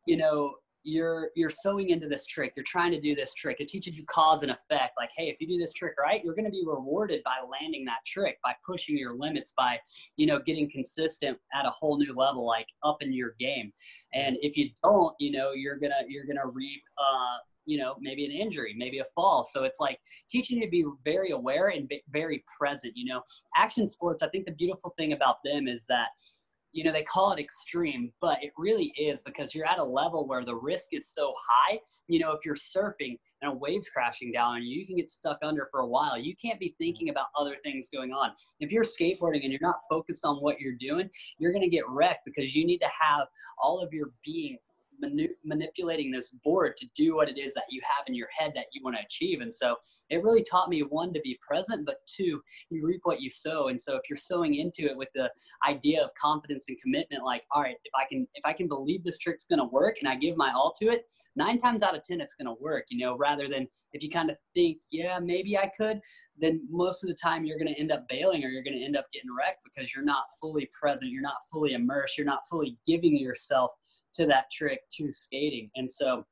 you 0.07 0.17
know 0.17 0.55
you're 0.85 1.31
you're 1.35 1.51
sowing 1.51 1.91
into 1.91 2.09
this 2.09 2.25
trick 2.27 2.53
you're 2.57 2.65
trying 2.65 2.91
to 2.91 3.01
do 3.01 3.15
this 3.15 3.35
trick 3.35 3.61
it 3.61 3.69
teaches 3.69 3.97
you 3.97 4.05
cause 4.07 4.43
and 4.43 4.53
effect 4.53 4.93
like 4.97 5.11
hey 5.17 5.29
if 5.29 5.37
you 5.41 5.47
do 5.47 5.59
this 5.59 5.73
trick 5.73 5.95
right 6.01 6.25
you're 6.25 6.35
going 6.35 6.45
to 6.45 6.51
be 6.51 6.65
rewarded 6.67 7.23
by 7.25 7.37
landing 7.61 7.85
that 7.85 7.99
trick 8.07 8.39
by 8.43 8.55
pushing 8.65 8.97
your 8.97 9.15
limits 9.15 9.53
by 9.57 9.79
you 10.17 10.27
know 10.27 10.39
getting 10.39 10.71
consistent 10.71 11.39
at 11.55 11.67
a 11.67 11.71
whole 11.71 11.99
new 11.99 12.15
level 12.15 12.47
like 12.47 12.67
up 12.83 13.03
in 13.03 13.13
your 13.13 13.35
game. 13.39 13.73
And 14.15 14.37
if 14.43 14.57
you 14.57 14.71
don't 14.83 15.15
you 15.19 15.31
know 15.31 15.53
you're 15.53 15.77
gonna 15.77 16.03
you're 16.09 16.25
gonna 16.25 16.47
reap 16.47 16.83
uh 16.99 17.39
you 17.67 17.79
know 17.79 17.97
maybe 18.01 18.25
an 18.25 18.33
injury 18.33 18.75
maybe 18.77 18.99
a 18.99 19.05
fall. 19.15 19.45
So 19.45 19.65
it's 19.65 19.81
like 19.81 20.01
teaching 20.31 20.59
you 20.59 20.65
to 20.65 20.71
be 20.71 20.85
very 21.05 21.31
aware 21.31 21.69
and 21.69 21.91
very 22.11 22.45
present 22.59 22.95
you 22.97 23.07
know. 23.07 23.23
Action 23.57 23.89
sports 23.89 24.23
i 24.23 24.29
think 24.29 24.47
the 24.47 24.53
beautiful 24.53 24.95
thing 24.97 25.13
about 25.13 25.37
them 25.45 25.69
is 25.69 25.87
that 25.87 26.09
you 26.73 26.85
know, 26.85 26.93
they 26.93 27.03
call 27.03 27.33
it 27.33 27.41
extreme, 27.41 28.13
but 28.21 28.43
it 28.43 28.53
really 28.57 28.91
is 28.99 29.23
because 29.23 29.55
you're 29.55 29.67
at 29.67 29.79
a 29.79 29.85
level 29.85 30.27
where 30.27 30.45
the 30.45 30.55
risk 30.55 30.89
is 30.93 31.09
so 31.09 31.33
high. 31.49 31.79
You 32.09 32.19
know, 32.19 32.33
if 32.33 32.45
you're 32.45 32.55
surfing 32.55 33.19
and 33.43 33.53
a 33.53 33.55
wave's 33.55 33.89
crashing 33.89 34.33
down 34.33 34.55
on 34.55 34.63
you, 34.63 34.81
you 34.81 34.87
can 34.87 34.97
get 34.97 35.11
stuck 35.11 35.39
under 35.43 35.69
for 35.71 35.81
a 35.81 35.87
while. 35.87 36.19
You 36.19 36.35
can't 36.37 36.61
be 36.61 36.69
mm-hmm. 36.69 36.85
thinking 36.85 37.09
about 37.09 37.27
other 37.37 37.57
things 37.65 37.89
going 37.89 38.13
on. 38.13 38.31
If 38.61 38.73
you're 38.73 38.85
skateboarding 38.85 39.43
and 39.43 39.53
you're 39.53 39.61
not 39.63 39.81
focused 39.89 40.25
on 40.25 40.37
what 40.37 40.61
you're 40.61 40.77
doing, 40.79 41.09
you're 41.39 41.53
going 41.53 41.63
to 41.63 41.69
get 41.69 41.89
wrecked 41.89 42.25
because 42.25 42.55
you 42.55 42.67
need 42.67 42.79
to 42.79 42.91
have 43.01 43.27
all 43.63 43.81
of 43.81 43.93
your 43.93 44.11
being 44.25 44.59
manu- 45.01 45.35
manipulating 45.45 46.11
this 46.11 46.31
board 46.45 46.77
to 46.77 46.87
do 46.95 47.15
what 47.15 47.29
it 47.29 47.39
is 47.39 47.55
that 47.55 47.65
you 47.71 47.81
have 47.83 48.05
in 48.07 48.15
your 48.15 48.29
head 48.37 48.53
that 48.55 48.67
you 48.73 48.83
want 48.83 48.97
to 48.97 49.03
achieve. 49.03 49.41
And 49.41 49.53
so 49.53 49.77
it 50.11 50.23
really 50.23 50.43
taught 50.43 50.69
me 50.69 50.81
one 50.81 51.13
to 51.13 51.21
be 51.21 51.39
present, 51.41 51.87
but 51.87 51.97
two, 52.07 52.41
you 52.71 52.87
reap 52.87 53.01
what 53.05 53.21
you 53.21 53.31
sow. 53.31 53.69
And 53.69 53.81
so 53.81 53.97
if 53.97 54.03
you're 54.09 54.17
sowing 54.17 54.55
into 54.55 54.85
it 54.87 54.97
with 54.97 55.09
the 55.15 55.31
idea 55.67 56.03
of 56.03 56.11
confidence 56.15 56.67
and 56.69 56.81
commitment, 56.81 57.25
like, 57.25 57.45
all 57.53 57.63
right, 57.63 57.77
if 57.85 57.93
I 57.95 58.05
can 58.09 58.27
if 58.35 58.45
I 58.45 58.53
can 58.53 58.69
believe 58.69 59.05
this 59.05 59.19
trick's 59.19 59.45
gonna 59.45 59.67
work 59.67 59.97
and 60.01 60.09
I 60.09 60.17
give 60.17 60.37
my 60.37 60.53
all 60.53 60.73
to 60.79 60.87
it, 60.87 61.11
nine 61.37 61.59
times 61.59 61.83
out 61.83 61.97
of 61.97 62.03
ten 62.03 62.21
it's 62.21 62.35
gonna 62.35 62.55
work, 62.55 62.85
you 62.91 63.05
know, 63.05 63.17
rather 63.17 63.49
than 63.49 63.69
if 63.93 64.03
you 64.03 64.11
kind 64.11 64.31
of 64.31 64.37
think, 64.55 64.79
yeah, 64.91 65.19
maybe 65.19 65.57
I 65.57 65.71
could, 65.77 66.01
then 66.41 66.67
most 66.71 67.03
of 67.03 67.09
the 67.09 67.15
time 67.15 67.45
you're 67.45 67.59
gonna 67.59 67.73
end 67.73 67.93
up 67.93 68.09
bailing 68.09 68.45
or 68.45 68.49
you're 68.49 68.63
gonna 68.63 68.77
end 68.77 68.97
up 68.97 69.07
getting 69.13 69.31
wrecked 69.37 69.61
because 69.65 69.95
you're 69.95 70.05
not 70.05 70.25
fully 70.41 70.69
present, 70.79 71.11
you're 71.11 71.23
not 71.23 71.37
fully 71.51 71.73
immersed, 71.73 72.17
you're 72.17 72.27
not 72.27 72.43
fully 72.51 72.77
giving 72.87 73.17
yourself 73.17 73.73
to 74.19 74.27
that 74.27 74.51
trick 74.51 74.81
to 74.99 75.13
skating. 75.13 75.71
And 75.77 75.91
so 75.91 76.25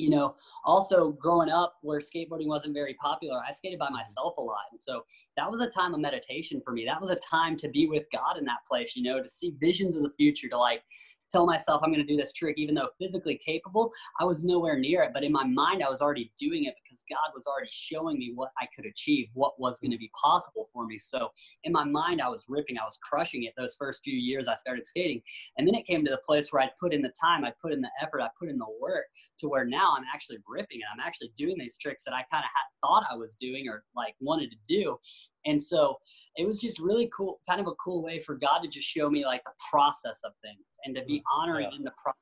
you 0.00 0.08
know, 0.08 0.34
also 0.64 1.12
growing 1.12 1.50
up 1.50 1.74
where 1.82 2.00
skateboarding 2.00 2.46
wasn't 2.46 2.72
very 2.72 2.94
popular, 2.94 3.42
I 3.46 3.52
skated 3.52 3.78
by 3.78 3.90
myself 3.90 4.34
a 4.38 4.40
lot. 4.40 4.64
And 4.72 4.80
so 4.80 5.02
that 5.36 5.50
was 5.50 5.60
a 5.60 5.68
time 5.68 5.92
of 5.92 6.00
meditation 6.00 6.62
for 6.64 6.72
me. 6.72 6.86
That 6.86 7.00
was 7.00 7.10
a 7.10 7.16
time 7.16 7.56
to 7.58 7.68
be 7.68 7.86
with 7.86 8.04
God 8.12 8.38
in 8.38 8.44
that 8.46 8.64
place, 8.66 8.96
you 8.96 9.02
know, 9.02 9.22
to 9.22 9.28
see 9.28 9.54
visions 9.60 9.96
of 9.96 10.02
the 10.02 10.10
future, 10.10 10.48
to 10.48 10.58
like 10.58 10.82
tell 11.30 11.46
myself 11.46 11.82
I'm 11.82 11.92
going 11.92 12.04
to 12.04 12.12
do 12.12 12.16
this 12.16 12.32
trick, 12.32 12.56
even 12.58 12.74
though 12.74 12.88
physically 12.98 13.40
capable, 13.44 13.90
I 14.20 14.24
was 14.24 14.44
nowhere 14.44 14.78
near 14.78 15.02
it. 15.02 15.12
But 15.14 15.24
in 15.24 15.32
my 15.32 15.44
mind, 15.44 15.82
I 15.82 15.88
was 15.88 16.00
already 16.00 16.32
doing 16.38 16.64
it 16.64 16.74
because 16.82 17.04
God 17.08 17.32
was 17.34 17.46
already 17.46 17.70
showing 17.70 18.18
me 18.18 18.32
what 18.34 18.50
I 18.60 18.66
could 18.74 18.86
achieve, 18.86 19.28
what 19.34 19.58
was 19.58 19.80
going 19.80 19.92
to 19.92 19.98
be 19.98 20.10
possible 20.20 20.66
for 20.72 20.86
me. 20.86 20.98
So 20.98 21.28
in 21.64 21.72
my 21.72 21.84
mind, 21.84 22.20
I 22.20 22.28
was 22.28 22.46
ripping, 22.48 22.78
I 22.78 22.84
was 22.84 22.98
crushing 23.02 23.44
it 23.44 23.54
those 23.56 23.76
first 23.78 24.02
few 24.02 24.16
years 24.16 24.48
I 24.48 24.54
started 24.54 24.86
skating. 24.86 25.22
And 25.56 25.66
then 25.66 25.74
it 25.74 25.86
came 25.86 26.04
to 26.04 26.10
the 26.10 26.20
place 26.26 26.52
where 26.52 26.62
I'd 26.62 26.70
put 26.80 26.92
in 26.92 27.02
the 27.02 27.12
time, 27.20 27.44
I'd 27.44 27.58
put 27.62 27.72
in 27.72 27.80
the 27.80 27.90
effort, 28.00 28.20
I 28.20 28.28
put 28.38 28.48
in 28.48 28.58
the 28.58 28.66
work 28.80 29.04
to 29.40 29.48
where 29.48 29.64
now 29.64 29.94
I'm 29.96 30.04
actually 30.12 30.38
ripping 30.48 30.78
it. 30.78 30.86
I'm 30.92 31.00
actually 31.00 31.32
doing 31.36 31.56
these 31.58 31.76
tricks 31.76 32.04
that 32.04 32.14
I 32.14 32.24
kind 32.30 32.44
of 32.44 32.50
had 32.54 32.80
thought 32.82 33.04
I 33.10 33.16
was 33.16 33.36
doing 33.36 33.68
or 33.68 33.84
like 33.94 34.14
wanted 34.20 34.50
to 34.50 34.56
do. 34.68 34.98
And 35.46 35.60
so 35.60 35.96
it 36.36 36.46
was 36.46 36.58
just 36.58 36.78
really 36.78 37.10
cool, 37.16 37.40
kind 37.48 37.60
of 37.60 37.66
a 37.66 37.74
cool 37.82 38.02
way 38.02 38.20
for 38.20 38.36
God 38.36 38.60
to 38.60 38.68
just 38.68 38.88
show 38.88 39.10
me 39.10 39.24
like 39.24 39.42
the 39.44 39.52
process 39.70 40.20
of 40.24 40.32
things 40.42 40.78
and 40.84 40.94
to 40.96 41.04
be 41.04 41.18
mm, 41.18 41.22
honoring 41.32 41.68
yeah. 41.70 41.78
in 41.78 41.84
the 41.84 41.92
process 42.02 42.14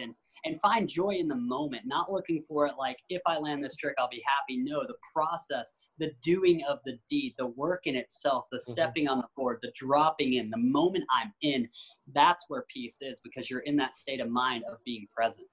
and 0.00 0.14
and 0.44 0.60
find 0.60 0.88
joy 0.88 1.10
in 1.10 1.26
the 1.26 1.34
moment, 1.34 1.82
not 1.86 2.12
looking 2.12 2.42
for 2.42 2.66
it 2.66 2.74
like 2.78 2.98
if 3.08 3.22
I 3.26 3.38
land 3.38 3.64
this 3.64 3.76
trick, 3.76 3.94
I'll 3.98 4.08
be 4.08 4.22
happy. 4.26 4.58
No, 4.58 4.82
the 4.82 4.94
process, 5.12 5.72
the 5.98 6.12
doing 6.22 6.62
of 6.68 6.78
the 6.84 6.98
deed, 7.08 7.34
the 7.38 7.46
work 7.46 7.82
in 7.86 7.96
itself, 7.96 8.44
the 8.50 8.58
mm-hmm. 8.58 8.72
stepping 8.72 9.04
mm-hmm. 9.04 9.14
on 9.14 9.18
the 9.18 9.28
board, 9.36 9.58
the 9.62 9.72
dropping 9.74 10.34
in, 10.34 10.50
the 10.50 10.58
moment 10.58 11.04
I'm 11.10 11.32
in, 11.42 11.68
that's 12.14 12.44
where 12.48 12.64
peace 12.72 12.98
is 13.00 13.20
because 13.24 13.50
you're 13.50 13.60
in 13.60 13.76
that 13.76 13.94
state 13.94 14.20
of 14.20 14.28
mind 14.28 14.64
of 14.70 14.78
being 14.84 15.06
present. 15.14 15.46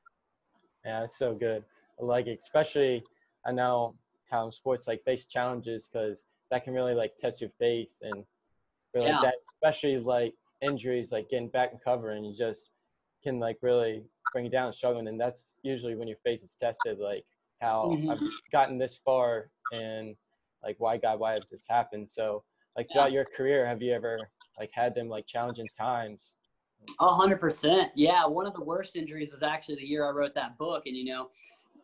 Yeah, 0.86 1.04
it's 1.04 1.18
so 1.18 1.34
good. 1.34 1.64
Like 2.00 2.28
especially 2.28 3.04
I 3.46 3.52
know 3.52 3.96
how 4.30 4.50
sports 4.50 4.88
like 4.88 5.04
face 5.04 5.26
challenges 5.26 5.90
because 5.92 6.26
that 6.52 6.64
can 6.64 6.74
really 6.74 6.94
like 6.94 7.16
test 7.18 7.42
your 7.42 7.50
faith 7.58 7.96
and 8.02 8.24
really 8.94 9.08
yeah. 9.08 9.20
that 9.22 9.36
especially 9.56 9.98
like 9.98 10.34
injuries 10.62 11.12
like 11.12 11.30
getting 11.30 11.50
back 11.50 11.72
and 11.72 11.82
covering 11.84 12.24
you 12.24 12.36
just 12.38 12.70
can 13.24 13.40
like 13.40 13.58
really 13.62 14.04
bring 14.32 14.46
you 14.46 14.52
down 14.52 14.72
struggling 14.72 15.08
and 15.08 15.20
that's 15.20 15.60
usually 15.64 15.96
when 15.96 16.08
your 16.08 16.18
faith 16.24 16.44
is 16.44 16.56
tested 16.60 17.00
like 17.00 17.24
how 17.62 17.92
mm-hmm. 17.96 18.10
I've 18.10 18.20
gotten 18.52 18.78
this 18.78 19.00
far 19.04 19.50
and 19.74 20.16
like 20.64 20.76
why 20.78 20.98
God 20.98 21.20
why 21.20 21.34
has 21.34 21.50
this 21.50 21.66
happened 21.68 22.10
so 22.10 22.44
like 22.78 22.88
throughout 22.92 23.12
yeah. 23.12 23.16
your 23.16 23.26
career 23.26 23.66
have 23.66 23.82
you 23.82 23.94
ever 23.94 24.20
like 24.60 24.70
had 24.74 24.94
them 24.94 25.08
like 25.08 25.26
challenging 25.26 25.68
times 25.78 26.36
a 27.00 27.14
hundred 27.14 27.40
percent 27.40 27.92
yeah 27.96 28.26
one 28.26 28.46
of 28.46 28.54
the 28.54 28.64
worst 28.64 28.96
injuries 28.96 29.32
was 29.32 29.44
actually 29.44 29.76
the 29.76 29.86
year 29.86 30.06
I 30.06 30.12
wrote 30.12 30.36
that 30.36 30.58
book 30.58 30.84
and 30.86 30.96
you 30.96 31.06
know 31.06 31.30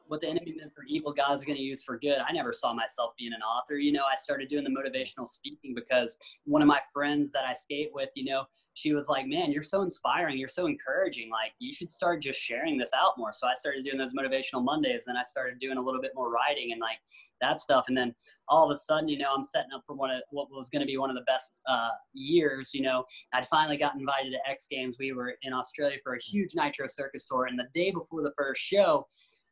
what 0.08 0.22
the 0.22 0.28
enemy 0.28 0.56
meant 0.58 0.74
for 0.74 0.84
evil, 0.88 1.14
God's 1.14 1.46
going 1.46 1.58
to 1.58 1.64
use 1.64 1.84
for 1.84 1.98
good. 1.98 2.20
I 2.20 2.32
never 2.32 2.54
saw 2.54 2.74
myself 2.74 3.14
being 3.18 3.34
an 3.34 3.42
author. 3.42 3.78
You 3.78 3.92
know, 3.92 4.04
I 4.12 4.16
started 4.16 4.48
doing 4.48 4.64
the 4.64 4.70
motivational 4.70 5.28
speaking 5.28 5.74
because 5.74 6.18
one 6.46 6.62
of 6.62 6.68
my 6.68 6.80
friends 6.94 7.32
that 7.34 7.46
I 7.46 7.54
skate 7.54 7.90
with, 7.94 8.10
you 8.16 8.26
know, 8.26 8.44
she 8.74 8.94
was 8.94 9.10
like, 9.10 9.26
man, 9.26 9.52
you're 9.52 9.64
so 9.64 9.82
inspiring. 9.82 10.38
You're 10.38 10.48
so 10.48 10.68
encouraging. 10.68 11.32
Like, 11.32 11.54
you 11.58 11.74
should 11.74 11.92
start 11.92 12.22
just 12.22 12.40
sharing 12.40 12.78
this 12.78 12.92
out 12.96 13.14
more. 13.18 13.32
So 13.34 13.48
I 13.48 13.56
started 13.56 13.84
doing 13.84 13.98
those 13.98 14.14
motivational 14.14 14.64
Mondays. 14.64 15.06
and 15.08 15.18
I 15.18 15.24
started 15.24 15.58
doing 15.58 15.78
a 15.78 15.82
little 15.82 16.00
bit 16.00 16.12
more 16.14 16.30
writing 16.30 16.72
and 16.72 16.80
like 16.80 17.00
that 17.42 17.60
stuff. 17.60 17.86
And 17.88 17.98
then 17.98 18.14
all 18.48 18.66
of 18.66 18.72
a 18.72 18.76
sudden, 18.76 19.10
you 19.10 19.18
know, 19.18 19.34
I'm 19.36 19.44
setting 19.44 19.72
up 19.74 19.82
for 19.88 19.96
one 19.96 20.12
of 20.12 20.22
what 20.30 20.50
was 20.52 20.70
going 20.70 20.82
to 20.82 20.86
be 20.86 20.98
one 20.98 21.10
of 21.10 21.16
the 21.16 21.24
best 21.24 21.60
uh, 21.68 21.90
years. 22.14 22.70
You 22.72 22.84
know, 22.84 23.04
I'd 23.34 23.48
finally 23.48 23.78
got 23.78 23.96
invited 23.96 24.32
to 24.32 24.50
X 24.50 24.68
Games. 24.70 24.98
We 25.00 25.12
were 25.12 25.36
in 25.42 25.54
Australia 25.54 25.98
for 26.04 26.14
a 26.14 26.20
huge 26.22 26.52
Nitro 26.54 26.86
Circus 26.86 27.26
tour. 27.26 27.46
And 27.46 27.58
the 27.58 27.68
day 27.74 27.90
before 27.90 28.22
the 28.22 28.34
first 28.38 28.62
show, 28.62 29.08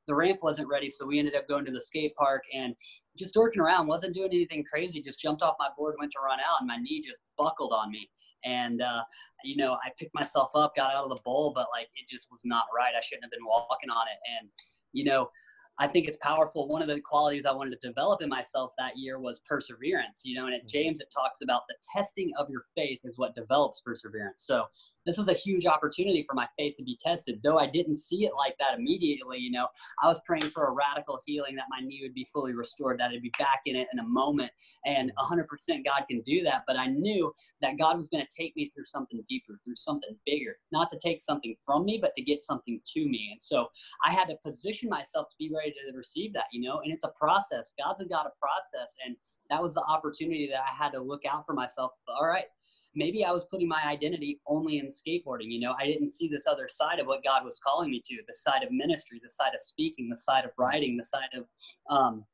the 0.08 0.16
ramp 0.16 0.40
wasn't 0.42 0.68
ready, 0.68 0.90
so 0.90 1.06
we 1.06 1.20
ended 1.20 1.36
up 1.36 1.48
going 1.48 1.66
to 1.66 1.72
the 1.72 1.82
skate 1.82 2.16
park 2.16 2.44
and 2.54 2.76
just 3.18 3.34
dorking 3.34 3.62
around. 3.62 3.88
wasn't 3.88 4.14
doing 4.14 4.30
anything 4.32 4.64
crazy. 4.64 5.02
Just 5.02 5.20
jumped 5.20 5.42
off 5.42 5.56
my 5.60 5.70
board, 5.78 5.96
went 6.00 6.12
to 6.12 6.20
run 6.20 6.40
out, 6.40 6.60
and 6.60 6.68
my 6.68 6.78
knee 6.78 7.02
just 7.02 7.22
buckled 7.38 7.74
on 7.74 7.92
me. 7.92 8.10
And 8.44 8.82
uh, 8.82 9.04
you 9.44 9.56
know, 9.56 9.74
I 9.74 9.90
picked 9.98 10.14
myself 10.14 10.52
up, 10.54 10.76
got 10.76 10.94
out 10.94 11.04
of 11.04 11.10
the 11.10 11.22
bowl, 11.24 11.52
but 11.56 11.68
like 11.72 11.88
it 11.96 12.08
just 12.08 12.28
was 12.30 12.42
not 12.46 12.66
right. 12.76 12.94
I 12.96 13.02
shouldn't 13.02 13.24
have 13.24 13.32
been 13.32 13.46
walking 13.46 13.90
on 13.90 14.06
it. 14.08 14.20
And 14.40 14.50
you 14.94 15.04
know, 15.04 15.30
I 15.78 15.88
think 15.88 16.08
it's 16.08 16.18
powerful. 16.18 16.68
One 16.68 16.82
of 16.82 16.88
the 16.88 17.02
qualities 17.02 17.46
I 17.46 17.52
wanted 17.52 17.80
to 17.80 17.88
develop 17.88 18.22
in 18.22 18.30
myself 18.30 18.72
that 18.78 18.98
year 18.98 19.20
was 19.20 19.42
perseverance. 19.42 20.22
You 20.24 20.40
know, 20.40 20.46
and 20.46 20.56
at 20.56 20.62
mm-hmm. 20.62 20.68
James 20.68 21.02
it 21.02 21.12
talks 21.14 21.42
about 21.42 21.64
the 21.68 21.76
testing 21.94 22.32
of 22.38 22.50
your 22.50 22.64
faith 22.76 23.00
is 23.04 23.18
what 23.18 23.36
develops 23.36 23.82
perseverance. 23.82 24.44
So 24.46 24.66
this 25.06 25.18
was 25.18 25.28
a 25.28 25.34
huge 25.34 25.66
opportunity 25.66 26.26
for 26.28 26.34
my 26.34 26.48
faith 26.58 26.76
to 26.78 26.84
be 26.84 26.98
tested. 27.02 27.40
Though 27.44 27.60
I 27.60 27.68
didn't 27.68 27.98
see 27.98 28.26
it 28.26 28.32
like 28.38 28.56
that 28.60 28.78
immediately, 28.78 29.38
you 29.38 29.52
know, 29.52 29.68
I 30.02 30.08
was 30.08 30.22
praying 30.26 30.44
for 30.44 30.68
a 30.68 30.72
radical 30.72 31.20
healing 31.26 31.56
that 31.56 31.66
my 31.70 31.86
knee 31.86 32.00
would 32.04 32.14
be 32.14 32.28
fully 32.32 32.54
restored, 32.54 33.00
that 33.00 33.12
I'd 33.12 33.22
be 33.22 33.32
back 33.38 33.62
in 33.66 33.76
it 33.76 33.88
in 33.92 34.00
a 34.00 34.08
moment. 34.08 34.52
And 34.86 35.12
100% 35.20 35.46
God 35.84 36.04
can 36.10 36.22
do 36.22 36.44
that. 36.44 36.64
But 36.68 36.78
I 36.78 36.88
knew 36.88 37.34
that 37.62 37.78
God 37.78 37.98
was 37.98 38.10
going 38.10 38.26
to 38.26 38.36
take 38.36 38.56
me 38.56 38.72
through 38.74 38.86
something 38.86 39.24
deeper, 39.28 39.60
through 39.64 39.76
something 39.76 40.16
bigger, 40.26 40.58
not 40.72 40.90
to 40.90 41.00
take 41.04 41.22
something 41.22 41.56
from 41.66 41.86
me, 41.86 42.00
but 42.02 42.14
to 42.16 42.22
get 42.22 42.44
something 42.44 42.80
to 42.94 43.08
me. 43.08 43.30
And 43.32 43.42
so 43.42 43.68
I 44.06 44.12
had 44.12 44.28
to 44.30 44.36
position 44.44 44.90
myself 44.90 45.28
to 45.30 45.36
be 45.38 45.52
ready 45.54 45.65
ready 45.66 45.92
to 45.92 45.98
receive 45.98 46.34
that, 46.34 46.46
you 46.52 46.62
know, 46.68 46.82
and 46.84 46.94
it's 46.94 47.04
a 47.04 47.12
process. 47.20 47.74
God's 47.78 48.02
a 48.02 48.06
God 48.06 48.26
of 48.26 48.32
process. 48.40 48.96
And 49.06 49.16
that 49.50 49.62
was 49.62 49.74
the 49.74 49.84
opportunity 49.84 50.48
that 50.52 50.62
I 50.62 50.84
had 50.84 50.92
to 50.92 51.02
look 51.02 51.22
out 51.30 51.46
for 51.46 51.54
myself. 51.54 51.92
All 52.08 52.28
right, 52.28 52.46
maybe 52.96 53.26
I 53.26 53.32
was 53.32 53.46
putting 53.46 53.68
my 53.68 53.84
identity 53.86 54.40
only 54.48 54.80
in 54.80 54.88
skateboarding. 54.88 55.52
You 55.52 55.60
know, 55.60 55.76
I 55.80 55.86
didn't 55.86 56.12
see 56.12 56.28
this 56.28 56.48
other 56.48 56.68
side 56.70 57.00
of 57.00 57.08
what 57.08 57.24
God 57.24 57.44
was 57.44 57.60
calling 57.66 57.92
me 57.92 58.02
to 58.06 58.18
the 58.28 58.34
side 58.34 58.64
of 58.64 58.72
ministry, 58.72 59.20
the 59.24 59.30
side 59.30 59.54
of 59.56 59.62
speaking, 59.62 60.10
the 60.10 60.16
side 60.16 60.46
of 60.46 60.52
writing, 60.58 60.98
the 60.98 61.04
side 61.04 61.30
of 61.36 61.46
um, 61.90 62.26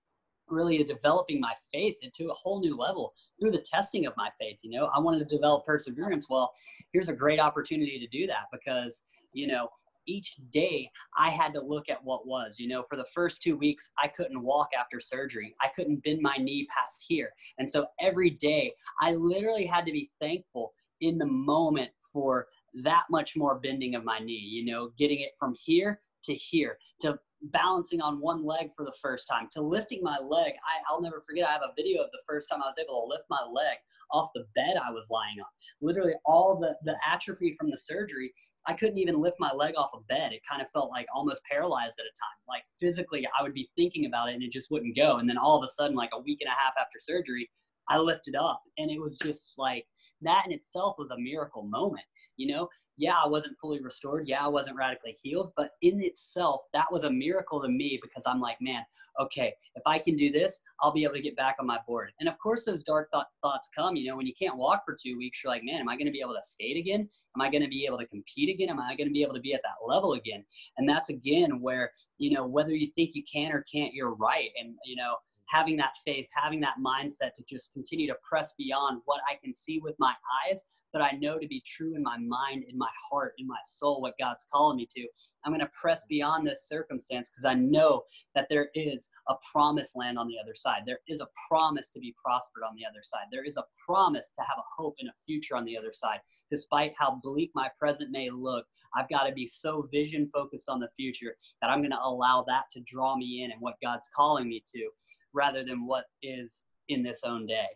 really 0.48 0.84
developing 0.84 1.40
my 1.40 1.54
faith 1.74 1.96
into 2.02 2.30
a 2.30 2.34
whole 2.34 2.60
new 2.60 2.78
level 2.78 3.14
through 3.40 3.52
the 3.52 3.66
testing 3.72 4.06
of 4.06 4.14
my 4.18 4.30
faith. 4.40 4.58
You 4.62 4.78
know, 4.78 4.90
I 4.94 5.00
wanted 5.00 5.20
to 5.20 5.36
develop 5.36 5.66
perseverance. 5.66 6.30
Well, 6.30 6.52
here's 6.94 7.10
a 7.10 7.16
great 7.16 7.40
opportunity 7.40 8.00
to 8.00 8.08
do 8.08 8.28
that 8.28 8.46
because, 8.52 9.04
you 9.34 9.48
know, 9.48 9.70
each 10.08 10.36
day 10.51 10.89
I 11.17 11.29
had 11.29 11.53
to 11.53 11.62
look 11.62 11.89
at 11.89 12.03
what 12.03 12.27
was. 12.27 12.60
You 12.60 12.67
know, 12.67 12.84
for 12.84 12.96
the 12.96 13.05
first 13.13 13.41
two 13.41 13.58
weeks, 13.58 13.91
I 13.98 14.08
couldn't 14.08 14.41
walk 14.41 14.70
after 14.77 15.00
surgery. 15.00 15.55
I 15.62 15.67
couldn't 15.70 16.03
bend 16.03 16.22
my 16.22 16.38
knee 16.38 16.67
past 16.75 17.05
here. 17.08 17.31
And 17.58 17.70
so 17.70 17.88
every 18.00 18.29
day, 18.29 18.74
I 19.01 19.13
literally 19.13 19.65
had 19.65 19.86
to 19.86 19.91
be 19.91 20.10
thankful 20.20 20.74
in 21.01 21.17
the 21.17 21.25
moment 21.25 21.89
for 22.13 22.48
that 22.84 23.03
much 23.10 23.36
more 23.36 23.60
bending 23.60 23.96
of 23.96 24.03
my 24.03 24.20
knee, 24.20 24.34
you 24.34 24.65
know, 24.65 24.91
getting 24.98 25.22
it 25.22 25.31
from 25.38 25.55
here 25.60 26.00
to 26.24 26.34
here, 26.34 26.77
to 27.01 27.20
balancing 27.46 28.01
on 28.01 28.22
one 28.22 28.46
leg 28.46 28.70
for 28.75 28.86
the 28.86 28.93
first 29.01 29.27
time, 29.27 29.48
to 29.51 29.62
lifting 29.62 30.01
my 30.03 30.17
leg. 30.20 30.53
I, 30.53 30.81
I'll 30.89 31.01
never 31.01 31.24
forget, 31.27 31.48
I 31.48 31.53
have 31.53 31.63
a 31.63 31.74
video 31.75 32.03
of 32.03 32.12
the 32.12 32.22
first 32.27 32.50
time 32.50 32.62
I 32.62 32.67
was 32.67 32.77
able 32.79 33.01
to 33.01 33.10
lift 33.10 33.24
my 33.29 33.43
leg 33.51 33.77
off 34.12 34.30
the 34.34 34.46
bed 34.56 34.77
I 34.77 34.91
was 34.91 35.10
lying 35.10 35.39
on. 35.39 35.48
Literally 35.82 36.13
all 36.25 36.60
the, 36.60 36.75
the 36.84 36.96
atrophy 37.08 37.53
from 37.58 37.70
the 37.70 37.77
surgery, 37.77 38.34
I 38.68 38.74
couldn't 38.74 38.98
even 38.98 39.22
lift 39.22 39.38
my 39.39 39.51
leg 39.51 39.75
off 39.77 39.91
a 39.94 39.98
of 39.98 40.08
bed. 40.08 40.34
It 40.34 40.41
kind 40.48 40.62
of 40.62 40.70
felt 40.70 40.89
like 40.89 41.08
almost 41.13 41.41
paralyzed 41.50 42.00
at 42.00 42.06
a 42.06 42.15
time. 42.20 42.39
Like 42.48 42.63
physically, 42.80 43.27
I 43.38 43.44
would 43.44 43.53
be 43.53 43.70
thinking 43.75 44.06
about 44.06 44.30
it 44.30 44.34
and 44.34 44.44
it 44.44 44.51
just 44.51 44.72
wouldn't 44.72 44.96
go. 44.96 45.18
And 45.18 45.30
then 45.30 45.38
all 45.38 45.58
of 45.58 45.63
a 45.63 45.72
sudden, 45.72 45.96
like 45.96 46.12
a 46.13 46.22
week 46.22 46.39
and 46.41 46.50
a 46.50 46.51
half 46.51 46.74
after 46.80 47.00
surgery, 47.00 47.50
I 47.89 47.98
lifted 47.98 48.36
up 48.36 48.62
and 48.77 48.89
it 48.89 49.00
was 49.01 49.18
just 49.18 49.58
like 49.58 49.86
that 50.22 50.46
in 50.46 50.51
itself 50.51 50.96
was 50.98 51.12
a 51.12 51.18
miracle 51.18 51.63
moment, 51.63 52.06
you 52.38 52.53
know? 52.53 52.70
Yeah, 53.01 53.15
I 53.17 53.27
wasn't 53.27 53.58
fully 53.60 53.79
restored. 53.81 54.27
Yeah, 54.27 54.46
I 54.46 54.48
wasn't 54.48 54.77
radically 54.77 55.17
healed, 55.24 55.53
but 55.58 55.72
in 55.81 56.03
itself, 56.03 56.62
that 56.72 56.86
was 56.91 57.03
a 57.03 57.10
miracle 57.10 57.60
to 57.60 57.67
me 57.67 58.00
because 58.00 58.25
I'm 58.27 58.39
like, 58.39 58.58
man, 58.62 58.84
okay, 59.20 59.55
if 59.74 59.81
I 59.88 59.98
can 59.98 60.15
do 60.15 60.31
this, 60.31 60.62
I'll 60.81 60.93
be 60.93 61.03
able 61.03 61.15
to 61.15 61.22
get 61.22 61.36
back 61.36 61.55
on 61.60 61.65
my 61.65 61.79
board. 61.88 62.12
And 62.20 62.29
of 62.29 62.38
course, 62.38 62.63
those 62.63 62.84
dark 62.84 63.10
th- 63.12 63.25
thoughts 63.41 63.72
come. 63.75 63.96
You 63.96 64.12
know, 64.12 64.17
when 64.17 64.27
you 64.27 64.36
can't 64.39 64.55
walk 64.55 64.84
for 64.86 64.96
two 64.96 65.17
weeks, 65.17 65.41
you're 65.43 65.51
like, 65.51 65.63
man, 65.63 65.79
am 65.79 65.89
I 65.89 65.96
going 65.96 66.05
to 66.05 66.12
be 66.12 66.22
able 66.22 66.36
to 66.36 66.43
skate 66.43 66.77
again? 66.77 67.10
Am 67.36 67.41
I 67.41 67.50
going 67.50 67.63
to 67.63 67.67
be 67.67 67.88
able 67.88 67.98
to 67.98 68.05
compete 68.05 68.53
again? 68.53 68.70
Am 68.70 68.79
I 68.79 68.96
going 68.96 69.08
to 69.08 69.13
be 69.13 69.24
able 69.24 69.34
to 69.34 69.41
be 69.41 69.55
at 69.55 69.63
that 69.63 69.84
level 69.84 70.13
again? 70.13 70.46
And 70.77 70.88
that's 70.88 71.10
again 71.10 71.60
where, 71.60 71.91
you 72.20 72.29
know, 72.29 72.46
whether 72.46 72.72
you 72.72 72.91
think 72.96 73.15
you 73.15 73.24
can 73.24 73.51
or 73.51 73.65
can't, 73.74 73.96
you're 73.96 74.13
right. 74.13 74.50
And, 74.62 74.75
you 74.86 74.96
know, 74.96 75.15
having 75.48 75.78
that 75.78 75.94
faith, 76.06 76.28
having 76.36 76.60
that 76.62 76.76
mindset 76.84 77.34
to 77.34 77.44
just 77.44 77.74
continue 77.74 78.08
to 78.08 78.16
press 78.28 78.54
beyond 78.58 79.02
what 79.06 79.22
I 79.30 79.36
can 79.44 79.54
see 79.54 79.80
with 79.80 79.96
my 80.00 80.14
eyes, 80.48 80.66
but 80.94 81.02
I 81.02 81.12
know 81.12 81.38
to 81.38 81.48
be 81.48 81.64
true 81.66 81.96
in 81.96 82.04
my 82.04 82.18
mind, 82.18 82.64
in 82.68 82.78
my 82.78 82.90
heart, 83.10 83.34
in 83.38 83.48
my 83.48 83.60
soul, 83.66 84.02
what 84.02 84.18
God's 84.20 84.46
calling 84.52 84.78
me 84.78 84.88
to. 84.96 85.08
I'm 85.44 85.52
going 85.52 85.60
to 85.62 85.72
press 85.80 86.06
beyond 86.06 86.48
this 86.48 86.68
circumstance 86.68 87.30
because 87.30 87.46
I 87.46 87.54
know 87.54 88.04
that 88.36 88.48
there 88.50 88.70
is 88.76 89.10
a 89.30 89.36
promised 89.52 89.98
land 89.98 90.18
on 90.18 90.28
the 90.28 90.38
other 90.42 90.56
side. 90.56 90.82
There 90.86 91.00
is 91.08 91.22
a 91.22 91.28
promise 91.48 91.90
to 91.92 92.00
be 92.00 92.16
prospered 92.24 92.64
on 92.68 92.76
the 92.76 92.86
other 92.86 93.04
side. 93.04 93.28
There 93.32 93.46
is 93.46 93.58
a 93.58 93.66
promise 93.86 94.34
to 94.38 94.46
have 94.46 94.58
a 94.58 94.82
hope 94.82 94.96
and 95.00 95.10
a 95.10 95.14
future 95.26 95.56
on 95.56 95.66
the 95.66 95.78
other 95.78 95.94
side. 95.94 96.20
Despite 96.50 96.94
how 96.98 97.20
bleak 97.24 97.52
my 97.56 97.70
present 97.80 98.12
may 98.12 98.30
look, 98.30 98.66
I've 98.96 99.10
got 99.10 99.24
to 99.24 99.34
be 99.34 99.48
so 99.48 99.88
vision 99.92 100.30
focused 100.34 100.68
on 100.68 100.80
the 100.80 100.90
future 100.98 101.36
that 101.62 101.70
I'm 101.70 101.80
going 101.80 101.92
to 101.92 102.04
allow 102.04 102.44
that 102.48 102.64
to 102.72 102.82
draw 102.82 103.16
me 103.16 103.44
in 103.44 103.52
and 103.52 103.62
what 103.62 103.76
God's 103.82 104.10
calling 104.14 104.50
me 104.50 104.64
to 104.74 104.90
rather 105.34 105.64
than 105.64 105.86
what 105.86 106.06
is 106.22 106.66
in 106.90 107.04
this 107.04 107.22
own 107.24 107.46
day. 107.46 107.68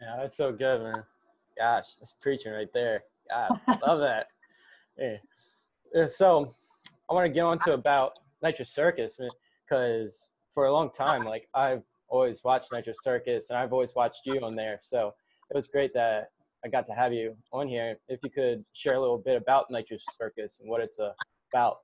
Yeah, 0.00 0.16
that's 0.20 0.36
so 0.36 0.52
good, 0.52 0.82
man. 0.82 1.04
Gosh, 1.56 1.86
that's 1.98 2.14
preaching 2.20 2.52
right 2.52 2.72
there. 2.74 3.04
God, 3.30 3.60
love 3.86 4.00
that. 4.00 4.28
Yeah. 4.98 5.16
yeah. 5.94 6.06
So 6.06 6.52
I 7.10 7.14
want 7.14 7.26
to 7.26 7.32
get 7.32 7.42
on 7.42 7.58
to 7.60 7.74
about 7.74 8.18
Nitro 8.42 8.64
Circus 8.64 9.18
man, 9.18 9.30
because 9.66 10.30
for 10.52 10.66
a 10.66 10.72
long 10.72 10.90
time, 10.90 11.24
like 11.24 11.48
I've 11.54 11.82
always 12.08 12.42
watched 12.44 12.72
Nitro 12.72 12.92
Circus 13.02 13.50
and 13.50 13.58
I've 13.58 13.72
always 13.72 13.94
watched 13.94 14.22
you 14.24 14.40
on 14.40 14.54
there. 14.54 14.78
So 14.82 15.14
it 15.50 15.54
was 15.54 15.66
great 15.66 15.94
that 15.94 16.30
I 16.64 16.68
got 16.68 16.86
to 16.86 16.92
have 16.92 17.12
you 17.12 17.36
on 17.52 17.68
here. 17.68 17.98
If 18.08 18.20
you 18.22 18.30
could 18.30 18.64
share 18.72 18.94
a 18.94 19.00
little 19.00 19.18
bit 19.18 19.36
about 19.36 19.70
Nitro 19.70 19.98
Circus 20.18 20.60
and 20.60 20.70
what 20.70 20.80
it's 20.80 20.98
uh, 20.98 21.12
about. 21.52 21.78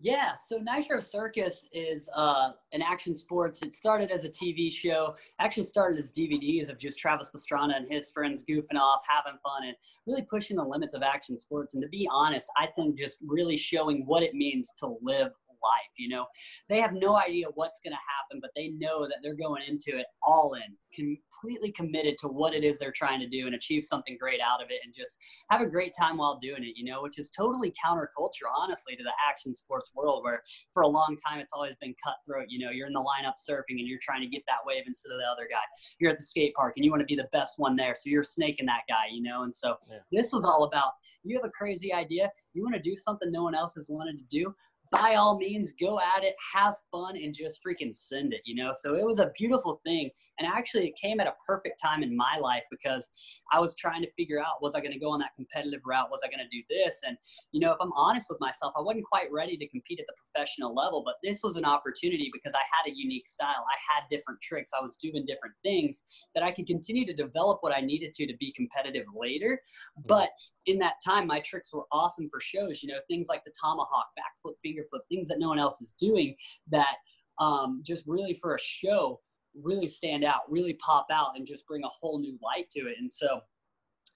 Yeah, 0.00 0.34
so 0.34 0.58
Nitro 0.58 1.00
Circus 1.00 1.66
is 1.72 2.10
uh, 2.14 2.50
an 2.72 2.82
action 2.82 3.16
sports. 3.16 3.62
It 3.62 3.74
started 3.74 4.10
as 4.10 4.24
a 4.24 4.28
TV 4.28 4.70
show, 4.70 5.14
actually 5.38 5.64
started 5.64 5.98
as 5.98 6.12
DVDs 6.12 6.68
of 6.68 6.78
just 6.78 6.98
Travis 6.98 7.30
Pastrana 7.34 7.76
and 7.76 7.90
his 7.90 8.10
friends 8.10 8.44
goofing 8.48 8.78
off, 8.78 9.00
having 9.08 9.38
fun, 9.42 9.64
and 9.64 9.76
really 10.06 10.22
pushing 10.22 10.56
the 10.56 10.64
limits 10.64 10.94
of 10.94 11.02
action 11.02 11.38
sports. 11.38 11.74
And 11.74 11.82
to 11.82 11.88
be 11.88 12.08
honest, 12.12 12.48
I 12.58 12.66
think 12.66 12.98
just 12.98 13.18
really 13.26 13.56
showing 13.56 14.04
what 14.04 14.22
it 14.22 14.34
means 14.34 14.72
to 14.78 14.96
live 15.00 15.30
life. 15.64 15.92
You 15.96 16.10
know, 16.10 16.26
they 16.68 16.78
have 16.78 16.92
no 16.92 17.16
idea 17.16 17.46
what's 17.54 17.80
going 17.80 17.92
to 17.92 18.06
happen, 18.06 18.40
but 18.40 18.50
they 18.54 18.68
know 18.78 19.06
that 19.06 19.18
they're 19.22 19.34
going 19.34 19.62
into 19.66 19.98
it 19.98 20.06
all 20.22 20.54
in, 20.54 20.76
completely 20.94 21.72
committed 21.72 22.16
to 22.18 22.28
what 22.28 22.54
it 22.54 22.64
is 22.64 22.78
they're 22.78 22.92
trying 22.92 23.20
to 23.20 23.28
do 23.28 23.46
and 23.46 23.54
achieve 23.54 23.84
something 23.84 24.16
great 24.20 24.40
out 24.40 24.62
of 24.62 24.70
it 24.70 24.80
and 24.84 24.94
just 24.94 25.18
have 25.50 25.60
a 25.60 25.66
great 25.66 25.92
time 25.98 26.18
while 26.18 26.38
doing 26.38 26.62
it, 26.62 26.76
you 26.76 26.84
know, 26.84 27.02
which 27.02 27.18
is 27.18 27.30
totally 27.30 27.72
counterculture, 27.84 28.48
honestly, 28.56 28.94
to 28.96 29.02
the 29.02 29.12
action 29.28 29.54
sports 29.54 29.92
world 29.94 30.22
where 30.22 30.40
for 30.72 30.82
a 30.82 30.88
long 30.88 31.16
time 31.26 31.40
it's 31.40 31.52
always 31.52 31.76
been 31.76 31.94
cutthroat. 32.04 32.46
You 32.48 32.64
know, 32.64 32.70
you're 32.70 32.86
in 32.86 32.92
the 32.92 33.00
lineup 33.00 33.34
surfing 33.38 33.78
and 33.78 33.88
you're 33.88 33.98
trying 34.02 34.22
to 34.22 34.28
get 34.28 34.42
that 34.46 34.58
wave 34.66 34.84
instead 34.86 35.12
of 35.12 35.18
the 35.18 35.26
other 35.26 35.48
guy. 35.50 35.64
You're 35.98 36.12
at 36.12 36.18
the 36.18 36.24
skate 36.24 36.54
park 36.54 36.74
and 36.76 36.84
you 36.84 36.90
want 36.90 37.00
to 37.00 37.06
be 37.06 37.16
the 37.16 37.28
best 37.32 37.54
one 37.58 37.76
there. 37.76 37.94
So 37.94 38.10
you're 38.10 38.22
snaking 38.22 38.66
that 38.66 38.82
guy, 38.88 39.06
you 39.12 39.22
know, 39.22 39.42
and 39.42 39.54
so 39.54 39.76
yeah. 39.90 39.98
this 40.12 40.32
was 40.32 40.44
all 40.44 40.64
about 40.64 40.92
you 41.22 41.36
have 41.36 41.48
a 41.48 41.52
crazy 41.52 41.92
idea, 41.92 42.30
you 42.52 42.62
want 42.62 42.74
to 42.74 42.80
do 42.80 42.96
something 42.96 43.30
no 43.30 43.42
one 43.42 43.54
else 43.54 43.74
has 43.74 43.88
wanted 43.88 44.18
to 44.18 44.24
do 44.24 44.54
by 44.94 45.14
all 45.14 45.38
means, 45.38 45.72
go 45.72 45.98
at 45.98 46.24
it, 46.24 46.34
have 46.54 46.76
fun, 46.90 47.16
and 47.16 47.34
just 47.34 47.60
freaking 47.64 47.94
send 47.94 48.32
it, 48.32 48.40
you 48.44 48.54
know? 48.54 48.72
So 48.78 48.94
it 48.94 49.04
was 49.04 49.18
a 49.18 49.30
beautiful 49.38 49.80
thing. 49.84 50.10
And 50.38 50.46
actually, 50.46 50.86
it 50.86 50.96
came 50.96 51.20
at 51.20 51.26
a 51.26 51.34
perfect 51.46 51.80
time 51.80 52.02
in 52.02 52.16
my 52.16 52.38
life 52.40 52.62
because 52.70 53.10
I 53.52 53.60
was 53.60 53.74
trying 53.74 54.02
to 54.02 54.10
figure 54.12 54.40
out 54.40 54.62
was 54.62 54.74
I 54.74 54.80
going 54.80 54.92
to 54.92 54.98
go 54.98 55.10
on 55.10 55.20
that 55.20 55.34
competitive 55.36 55.80
route? 55.84 56.10
Was 56.10 56.22
I 56.24 56.28
going 56.28 56.44
to 56.44 56.56
do 56.56 56.62
this? 56.70 57.00
And, 57.06 57.16
you 57.52 57.60
know, 57.60 57.72
if 57.72 57.78
I'm 57.80 57.92
honest 57.92 58.28
with 58.30 58.40
myself, 58.40 58.72
I 58.76 58.80
wasn't 58.80 59.04
quite 59.04 59.30
ready 59.32 59.56
to 59.56 59.68
compete 59.68 60.00
at 60.00 60.06
the 60.06 60.14
professional 60.32 60.74
level, 60.74 61.02
but 61.04 61.16
this 61.22 61.42
was 61.42 61.56
an 61.56 61.64
opportunity 61.64 62.30
because 62.32 62.54
I 62.54 62.62
had 62.72 62.90
a 62.90 62.96
unique 62.96 63.28
style. 63.28 63.48
I 63.48 63.78
had 63.94 64.08
different 64.10 64.40
tricks. 64.40 64.72
I 64.78 64.82
was 64.82 64.96
doing 64.96 65.24
different 65.26 65.54
things 65.62 66.26
that 66.34 66.42
I 66.42 66.50
could 66.50 66.66
continue 66.66 67.06
to 67.06 67.14
develop 67.14 67.58
what 67.60 67.76
I 67.76 67.80
needed 67.80 68.14
to 68.14 68.26
to 68.26 68.36
be 68.38 68.52
competitive 68.52 69.06
later. 69.14 69.60
Mm-hmm. 69.98 70.06
But 70.06 70.30
in 70.66 70.78
that 70.78 70.94
time, 71.04 71.26
my 71.26 71.40
tricks 71.40 71.72
were 71.72 71.84
awesome 71.92 72.28
for 72.30 72.40
shows, 72.40 72.82
you 72.82 72.88
know, 72.88 73.00
things 73.08 73.26
like 73.28 73.44
the 73.44 73.52
tomahawk, 73.60 74.06
backflip, 74.18 74.54
finger 74.62 74.83
flip, 74.88 75.02
things 75.08 75.28
that 75.28 75.38
no 75.38 75.48
one 75.48 75.58
else 75.58 75.80
is 75.80 75.92
doing 75.92 76.36
that 76.70 76.96
um, 77.38 77.82
just 77.84 78.04
really 78.06 78.34
for 78.34 78.54
a 78.54 78.60
show 78.60 79.20
really 79.62 79.88
stand 79.88 80.24
out, 80.24 80.40
really 80.48 80.74
pop 80.74 81.06
out, 81.12 81.36
and 81.36 81.46
just 81.46 81.66
bring 81.66 81.84
a 81.84 81.88
whole 81.88 82.18
new 82.18 82.38
light 82.42 82.68
to 82.70 82.80
it. 82.80 82.96
And 82.98 83.12
so 83.12 83.40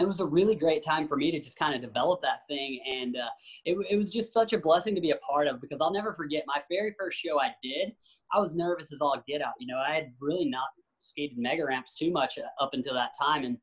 it 0.00 0.06
was 0.06 0.20
a 0.20 0.26
really 0.26 0.54
great 0.54 0.82
time 0.82 1.08
for 1.08 1.16
me 1.16 1.30
to 1.32 1.40
just 1.40 1.58
kind 1.58 1.74
of 1.74 1.80
develop 1.80 2.22
that 2.22 2.46
thing. 2.48 2.80
And 2.86 3.16
uh, 3.16 3.28
it, 3.64 3.76
it 3.90 3.96
was 3.96 4.12
just 4.12 4.32
such 4.32 4.52
a 4.52 4.58
blessing 4.58 4.94
to 4.94 5.00
be 5.00 5.10
a 5.10 5.16
part 5.16 5.48
of 5.48 5.60
because 5.60 5.80
I'll 5.80 5.92
never 5.92 6.14
forget 6.14 6.44
my 6.46 6.60
very 6.70 6.94
first 6.98 7.18
show 7.18 7.40
I 7.40 7.50
did. 7.62 7.92
I 8.32 8.38
was 8.38 8.54
nervous 8.54 8.92
as 8.92 9.00
all 9.00 9.20
get 9.26 9.42
out. 9.42 9.54
You 9.58 9.66
know, 9.66 9.78
I 9.78 9.94
had 9.94 10.12
really 10.20 10.48
not 10.48 10.68
skated 11.00 11.38
mega 11.38 11.64
ramps 11.64 11.96
too 11.96 12.12
much 12.12 12.38
up 12.60 12.70
until 12.74 12.94
that 12.94 13.12
time. 13.20 13.44
And 13.44 13.58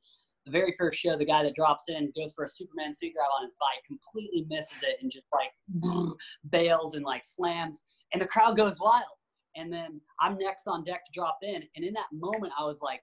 the 0.46 0.52
very 0.52 0.76
first 0.78 1.00
show, 1.00 1.18
the 1.18 1.26
guy 1.26 1.44
that 1.44 1.56
drops 1.56 1.86
in 1.90 2.12
goes 2.16 2.34
for 2.34 2.46
a 2.46 2.50
Superman 2.50 2.94
seat 2.94 3.14
grab 3.16 3.28
on 3.38 3.46
his 3.46 3.56
bike, 3.60 3.84
completely 3.86 4.46
misses 4.48 4.84
it, 4.84 4.98
and 5.02 5.12
just 5.12 5.26
like 5.34 5.52
bails 6.52 6.96
and 6.96 7.04
like 7.04 7.26
slams, 7.26 7.84
and 8.14 8.22
the 8.22 8.28
crowd 8.28 8.56
goes 8.56 8.80
wild. 8.80 9.04
And 9.58 9.72
then 9.72 10.02
I'm 10.20 10.38
next 10.38 10.68
on 10.68 10.84
deck 10.84 11.06
to 11.06 11.12
drop 11.14 11.40
in, 11.42 11.64
and 11.76 11.86
in 11.86 11.94
that 11.94 12.08
moment, 12.12 12.54
I 12.60 12.64
was 12.64 12.82
like, 12.82 13.02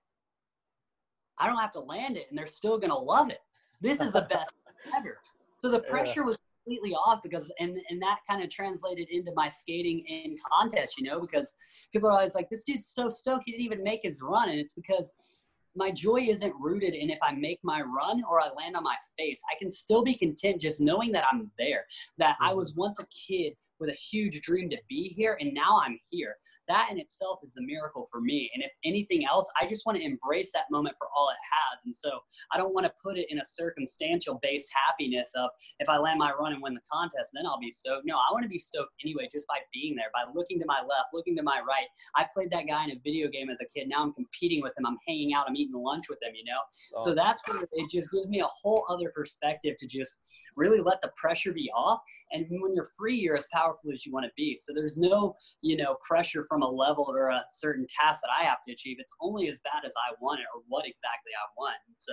I 1.38 1.46
don't 1.46 1.58
have 1.58 1.72
to 1.72 1.80
land 1.80 2.16
it, 2.16 2.26
and 2.30 2.38
they're 2.38 2.46
still 2.46 2.78
gonna 2.78 2.98
love 2.98 3.30
it. 3.30 3.40
This 3.80 4.00
is 4.00 4.12
the 4.12 4.22
best 4.30 4.52
ever. 4.96 5.16
So 5.56 5.70
the 5.70 5.80
pressure 5.80 6.20
yeah. 6.20 6.26
was 6.26 6.38
completely 6.64 6.94
off 6.94 7.22
because 7.22 7.50
and 7.58 7.78
and 7.90 8.00
that 8.02 8.18
kind 8.28 8.42
of 8.42 8.50
translated 8.50 9.08
into 9.10 9.32
my 9.34 9.48
skating 9.48 10.00
in 10.00 10.36
contest, 10.52 10.96
you 10.98 11.04
know, 11.04 11.20
because 11.20 11.54
people 11.92 12.08
are 12.08 12.12
always 12.12 12.34
like, 12.34 12.48
this 12.50 12.64
dude's 12.64 12.86
so 12.86 13.08
stoked 13.08 13.44
he 13.46 13.52
didn't 13.52 13.64
even 13.64 13.82
make 13.82 14.00
his 14.02 14.22
run, 14.22 14.48
and 14.48 14.60
it's 14.60 14.74
because 14.74 15.44
my 15.74 15.90
joy 15.90 16.20
isn't 16.20 16.54
rooted 16.58 16.94
in 16.94 17.10
if 17.10 17.18
I 17.22 17.32
make 17.32 17.60
my 17.62 17.80
run 17.80 18.22
or 18.28 18.40
I 18.40 18.48
land 18.56 18.76
on 18.76 18.82
my 18.82 18.96
face. 19.18 19.42
I 19.50 19.58
can 19.58 19.70
still 19.70 20.02
be 20.02 20.14
content 20.14 20.60
just 20.60 20.80
knowing 20.80 21.12
that 21.12 21.24
I'm 21.30 21.50
there, 21.58 21.84
that 22.18 22.36
I 22.40 22.48
mm-hmm. 22.48 22.58
was 22.58 22.74
once 22.74 22.98
a 22.98 23.06
kid 23.06 23.54
with 23.80 23.90
a 23.90 23.94
huge 23.94 24.40
dream 24.42 24.70
to 24.70 24.76
be 24.88 25.08
here 25.08 25.36
and 25.40 25.52
now 25.52 25.80
I'm 25.82 25.98
here. 26.10 26.36
That 26.68 26.88
in 26.90 26.98
itself 26.98 27.40
is 27.42 27.54
the 27.54 27.62
miracle 27.62 28.08
for 28.10 28.20
me. 28.20 28.50
And 28.54 28.62
if 28.62 28.70
anything 28.84 29.26
else, 29.26 29.50
I 29.60 29.66
just 29.66 29.86
want 29.86 29.98
to 29.98 30.04
embrace 30.04 30.52
that 30.52 30.70
moment 30.70 30.96
for 30.98 31.08
all 31.16 31.30
it 31.30 31.36
has. 31.42 31.84
And 31.84 31.94
so 31.94 32.20
I 32.52 32.58
don't 32.58 32.74
want 32.74 32.86
to 32.86 32.92
put 33.02 33.18
it 33.18 33.26
in 33.28 33.38
a 33.38 33.44
circumstantial 33.44 34.38
based 34.42 34.70
happiness 34.86 35.32
of 35.36 35.50
if 35.80 35.88
I 35.88 35.98
land 35.98 36.18
my 36.18 36.32
run 36.32 36.52
and 36.52 36.62
win 36.62 36.74
the 36.74 36.80
contest, 36.90 37.32
then 37.34 37.46
I'll 37.46 37.58
be 37.58 37.70
stoked. 37.70 38.06
No, 38.06 38.16
I 38.16 38.32
want 38.32 38.44
to 38.44 38.48
be 38.48 38.58
stoked 38.58 38.92
anyway 39.02 39.28
just 39.32 39.48
by 39.48 39.58
being 39.72 39.96
there, 39.96 40.10
by 40.12 40.24
looking 40.32 40.60
to 40.60 40.66
my 40.66 40.80
left, 40.80 41.10
looking 41.12 41.36
to 41.36 41.42
my 41.42 41.60
right. 41.66 41.86
I 42.14 42.26
played 42.32 42.50
that 42.50 42.68
guy 42.68 42.84
in 42.84 42.90
a 42.90 43.00
video 43.02 43.28
game 43.28 43.50
as 43.50 43.60
a 43.60 43.66
kid. 43.66 43.88
Now 43.88 44.02
I'm 44.02 44.12
competing 44.12 44.62
with 44.62 44.72
him. 44.78 44.86
I'm 44.86 44.98
hanging 45.06 45.34
out. 45.34 45.46
I'm 45.48 45.56
eating 45.62 45.80
lunch 45.80 46.04
with 46.08 46.18
them, 46.20 46.32
you 46.34 46.44
know? 46.44 46.58
Oh. 46.96 47.04
So 47.04 47.14
that's 47.14 47.40
where 47.48 47.62
it 47.72 47.90
just 47.90 48.10
gives 48.10 48.26
me 48.26 48.40
a 48.40 48.46
whole 48.46 48.84
other 48.88 49.12
perspective 49.14 49.76
to 49.78 49.86
just 49.86 50.18
really 50.56 50.80
let 50.80 51.00
the 51.00 51.10
pressure 51.16 51.52
be 51.52 51.70
off. 51.76 52.00
And 52.32 52.46
when 52.50 52.74
you're 52.74 52.88
free, 52.96 53.16
you're 53.16 53.36
as 53.36 53.48
powerful 53.52 53.90
as 53.92 54.04
you 54.04 54.12
want 54.12 54.26
to 54.26 54.32
be. 54.36 54.56
So 54.56 54.72
there's 54.74 54.98
no, 54.98 55.34
you 55.60 55.76
know, 55.76 55.96
pressure 56.06 56.44
from 56.44 56.62
a 56.62 56.68
level 56.68 57.06
or 57.08 57.28
a 57.28 57.42
certain 57.50 57.86
task 57.88 58.20
that 58.22 58.30
I 58.38 58.44
have 58.44 58.62
to 58.66 58.72
achieve. 58.72 58.96
It's 58.98 59.14
only 59.20 59.48
as 59.48 59.60
bad 59.60 59.86
as 59.86 59.94
I 59.96 60.14
want 60.20 60.40
it 60.40 60.46
or 60.54 60.62
what 60.68 60.86
exactly 60.86 61.32
I 61.36 61.46
want. 61.56 61.76
so 61.96 62.12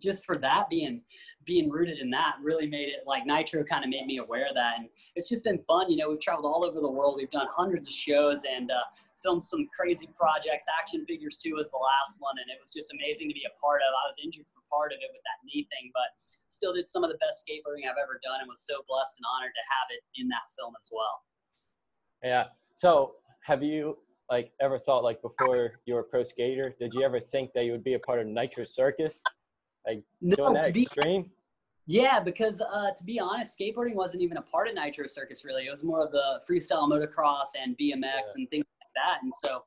just 0.00 0.24
for 0.24 0.38
that 0.38 0.68
being 0.70 1.00
being 1.44 1.70
rooted 1.70 1.98
in 1.98 2.10
that 2.10 2.34
really 2.42 2.66
made 2.66 2.88
it 2.88 3.06
like 3.06 3.26
nitro 3.26 3.62
kind 3.64 3.84
of 3.84 3.90
made 3.90 4.06
me 4.06 4.18
aware 4.18 4.46
of 4.48 4.54
that 4.54 4.78
and 4.78 4.88
it's 5.14 5.28
just 5.28 5.44
been 5.44 5.58
fun 5.66 5.90
you 5.90 5.96
know 5.96 6.08
we've 6.08 6.20
traveled 6.20 6.46
all 6.46 6.64
over 6.64 6.80
the 6.80 6.90
world 6.90 7.14
we've 7.16 7.30
done 7.30 7.46
hundreds 7.54 7.86
of 7.86 7.92
shows 7.92 8.42
and 8.44 8.70
uh, 8.70 8.82
filmed 9.22 9.42
some 9.42 9.66
crazy 9.74 10.08
projects 10.14 10.66
action 10.78 11.04
figures 11.06 11.38
too 11.38 11.54
was 11.54 11.70
the 11.70 11.78
last 11.78 12.16
one 12.20 12.34
and 12.38 12.50
it 12.50 12.58
was 12.60 12.72
just 12.72 12.92
amazing 12.92 13.28
to 13.28 13.34
be 13.34 13.46
a 13.46 13.54
part 13.60 13.80
of 13.80 13.90
i 13.90 14.04
was 14.10 14.16
injured 14.22 14.46
for 14.52 14.62
part 14.70 14.92
of 14.92 14.98
it 15.00 15.10
with 15.12 15.22
that 15.22 15.38
knee 15.46 15.66
thing 15.70 15.90
but 15.94 16.10
still 16.48 16.74
did 16.74 16.88
some 16.88 17.04
of 17.04 17.10
the 17.10 17.18
best 17.18 17.44
skateboarding 17.44 17.86
i've 17.86 18.00
ever 18.00 18.18
done 18.22 18.42
and 18.42 18.48
was 18.48 18.66
so 18.66 18.82
blessed 18.88 19.18
and 19.18 19.26
honored 19.30 19.54
to 19.54 19.64
have 19.70 19.88
it 19.94 20.02
in 20.18 20.26
that 20.28 20.44
film 20.58 20.74
as 20.78 20.90
well. 20.92 21.22
Yeah 22.22 22.50
so 22.76 23.14
have 23.42 23.62
you 23.62 23.96
like 24.30 24.52
ever 24.60 24.78
thought 24.78 25.02
like 25.02 25.20
before 25.22 25.80
you 25.84 25.94
were 25.94 26.00
a 26.00 26.04
pro 26.04 26.22
skater 26.22 26.74
did 26.78 26.92
you 26.94 27.02
ever 27.02 27.20
think 27.20 27.52
that 27.54 27.64
you 27.64 27.72
would 27.72 27.84
be 27.84 27.94
a 27.94 27.98
part 28.00 28.20
of 28.20 28.26
nitro 28.26 28.64
circus 28.64 29.22
like 29.86 30.02
no, 30.20 30.36
doing 30.36 30.54
that 30.54 30.74
be, 30.74 30.82
extreme? 30.82 31.30
Yeah, 31.86 32.20
because 32.20 32.60
uh, 32.60 32.90
to 32.96 33.04
be 33.04 33.20
honest, 33.20 33.56
skateboarding 33.58 33.94
wasn't 33.94 34.22
even 34.22 34.38
a 34.38 34.42
part 34.42 34.68
of 34.68 34.74
Nitro 34.74 35.06
Circus 35.06 35.44
really. 35.44 35.66
It 35.66 35.70
was 35.70 35.84
more 35.84 36.04
of 36.04 36.10
the 36.10 36.40
freestyle 36.48 36.88
motocross 36.90 37.54
and 37.60 37.76
BMX 37.78 38.02
yeah. 38.02 38.20
and 38.36 38.50
things 38.50 38.64
like 38.80 38.90
that. 38.96 39.22
And 39.22 39.32
so 39.34 39.62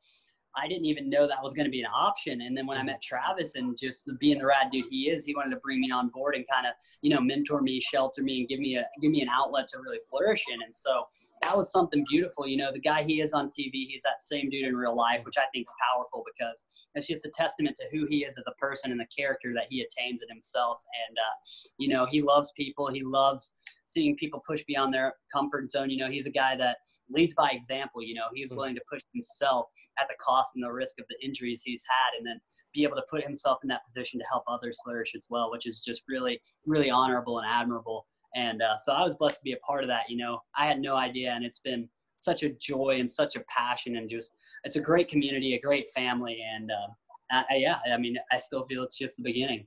I 0.55 0.67
didn't 0.67 0.85
even 0.85 1.09
know 1.09 1.27
that 1.27 1.41
was 1.41 1.53
going 1.53 1.65
to 1.65 1.71
be 1.71 1.81
an 1.81 1.89
option. 1.93 2.41
And 2.41 2.57
then 2.57 2.65
when 2.65 2.77
I 2.77 2.83
met 2.83 3.01
Travis 3.01 3.55
and 3.55 3.77
just 3.77 4.09
being 4.19 4.39
the 4.39 4.45
rad 4.45 4.69
dude 4.71 4.85
he 4.89 5.09
is, 5.09 5.25
he 5.25 5.35
wanted 5.35 5.51
to 5.51 5.57
bring 5.57 5.79
me 5.79 5.91
on 5.91 6.09
board 6.09 6.35
and 6.35 6.45
kind 6.51 6.65
of, 6.65 6.73
you 7.01 7.09
know, 7.13 7.21
mentor 7.21 7.61
me, 7.61 7.79
shelter 7.79 8.23
me, 8.23 8.39
and 8.39 8.49
give 8.49 8.59
me 8.59 8.75
a 8.75 8.85
give 9.01 9.11
me 9.11 9.21
an 9.21 9.29
outlet 9.29 9.67
to 9.69 9.79
really 9.79 9.99
flourish 10.09 10.43
in. 10.51 10.61
And 10.63 10.73
so 10.73 11.07
that 11.43 11.55
was 11.55 11.71
something 11.71 12.05
beautiful. 12.09 12.47
You 12.47 12.57
know, 12.57 12.71
the 12.71 12.79
guy 12.79 13.03
he 13.03 13.21
is 13.21 13.33
on 13.33 13.49
TV, 13.49 13.87
he's 13.87 14.01
that 14.03 14.21
same 14.21 14.49
dude 14.49 14.65
in 14.65 14.75
real 14.75 14.95
life, 14.95 15.23
which 15.25 15.37
I 15.37 15.45
think 15.53 15.67
is 15.67 15.73
powerful 15.93 16.23
because 16.25 16.65
it's 16.95 17.07
just 17.07 17.25
a 17.25 17.29
testament 17.29 17.75
to 17.77 17.85
who 17.91 18.07
he 18.09 18.23
is 18.23 18.37
as 18.37 18.45
a 18.47 18.53
person 18.53 18.91
and 18.91 18.99
the 18.99 19.07
character 19.15 19.53
that 19.55 19.67
he 19.69 19.81
attains 19.81 20.21
in 20.21 20.29
himself. 20.29 20.79
And 21.07 21.17
uh, 21.17 21.35
you 21.77 21.87
know, 21.87 22.05
he 22.05 22.21
loves 22.21 22.51
people. 22.53 22.87
He 22.87 23.03
loves 23.03 23.53
seeing 23.89 24.15
people 24.15 24.41
push 24.45 24.63
beyond 24.67 24.93
their 24.93 25.13
comfort 25.33 25.71
zone. 25.71 25.89
You 25.89 25.97
know, 25.97 26.09
he's 26.09 26.27
a 26.27 26.31
guy 26.31 26.55
that 26.55 26.77
leads 27.09 27.33
by 27.33 27.49
example. 27.49 28.03
You 28.03 28.13
know, 28.13 28.27
he's 28.33 28.51
mm. 28.51 28.57
willing 28.57 28.75
to 28.75 28.81
push 28.89 29.01
himself 29.13 29.65
at 29.99 30.07
the 30.07 30.15
cost 30.21 30.51
and 30.55 30.63
the 30.63 30.71
risk 30.71 30.99
of 30.99 31.05
the 31.09 31.25
injuries 31.25 31.63
he's 31.65 31.83
had, 31.89 32.17
and 32.17 32.27
then 32.27 32.39
be 32.73 32.83
able 32.83 32.95
to 32.97 33.03
put 33.09 33.23
himself 33.23 33.59
in 33.63 33.69
that 33.69 33.83
position 33.85 34.19
to 34.19 34.25
help 34.31 34.43
others 34.47 34.77
flourish 34.83 35.13
as 35.15 35.25
well, 35.29 35.51
which 35.51 35.65
is 35.65 35.81
just 35.81 36.03
really, 36.07 36.39
really 36.65 36.91
honorable 36.91 37.39
and 37.39 37.47
admirable. 37.49 38.05
And 38.35 38.61
uh, 38.61 38.77
so 38.77 38.93
I 38.93 39.01
was 39.01 39.15
blessed 39.15 39.37
to 39.37 39.43
be 39.43 39.53
a 39.53 39.57
part 39.57 39.83
of 39.83 39.87
that. 39.89 40.03
You 40.07 40.17
know, 40.17 40.39
I 40.55 40.67
had 40.67 40.79
no 40.79 40.95
idea, 40.95 41.31
and 41.31 41.43
it's 41.43 41.59
been 41.59 41.89
such 42.19 42.43
a 42.43 42.49
joy 42.49 42.97
and 42.99 43.09
such 43.09 43.35
a 43.35 43.43
passion, 43.47 43.97
and 43.97 44.07
just 44.07 44.33
it's 44.65 44.75
a 44.75 44.81
great 44.81 45.07
community, 45.07 45.55
a 45.55 45.59
great 45.59 45.89
family, 45.95 46.37
and 46.55 46.69
uh, 46.69 47.43
I, 47.49 47.55
yeah, 47.55 47.79
I 47.91 47.97
mean, 47.97 48.17
I 48.31 48.37
still 48.37 48.65
feel 48.65 48.83
it's 48.83 48.97
just 48.97 49.17
the 49.17 49.23
beginning. 49.23 49.65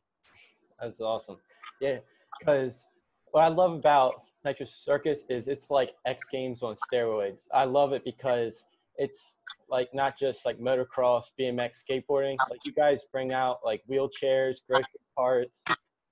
That's 0.81 1.01
awesome. 1.01 1.39
Yeah, 1.81 1.99
because 2.39 2.87
what 3.33 3.43
I 3.43 3.49
love 3.49 3.73
about 3.73 4.23
Nitro 4.45 4.67
Circus 4.67 5.25
is 5.29 5.49
it's 5.49 5.71
like 5.71 5.95
X 6.07 6.27
Games 6.31 6.63
on 6.63 6.77
steroids. 6.93 7.49
I 7.53 7.65
love 7.65 7.93
it 7.93 8.05
because 8.05 8.67
it's 8.97 9.39
like 9.69 9.93
not 9.95 10.19
just 10.19 10.45
like 10.45 10.59
motocross, 10.59 11.25
BMX, 11.41 11.83
skateboarding. 11.91 12.37
Like 12.51 12.61
you 12.65 12.73
guys 12.73 13.03
bring 13.11 13.33
out 13.33 13.61
like 13.65 13.83
wheelchairs, 13.91 14.59
grocery 14.69 14.87
carts. 15.17 15.65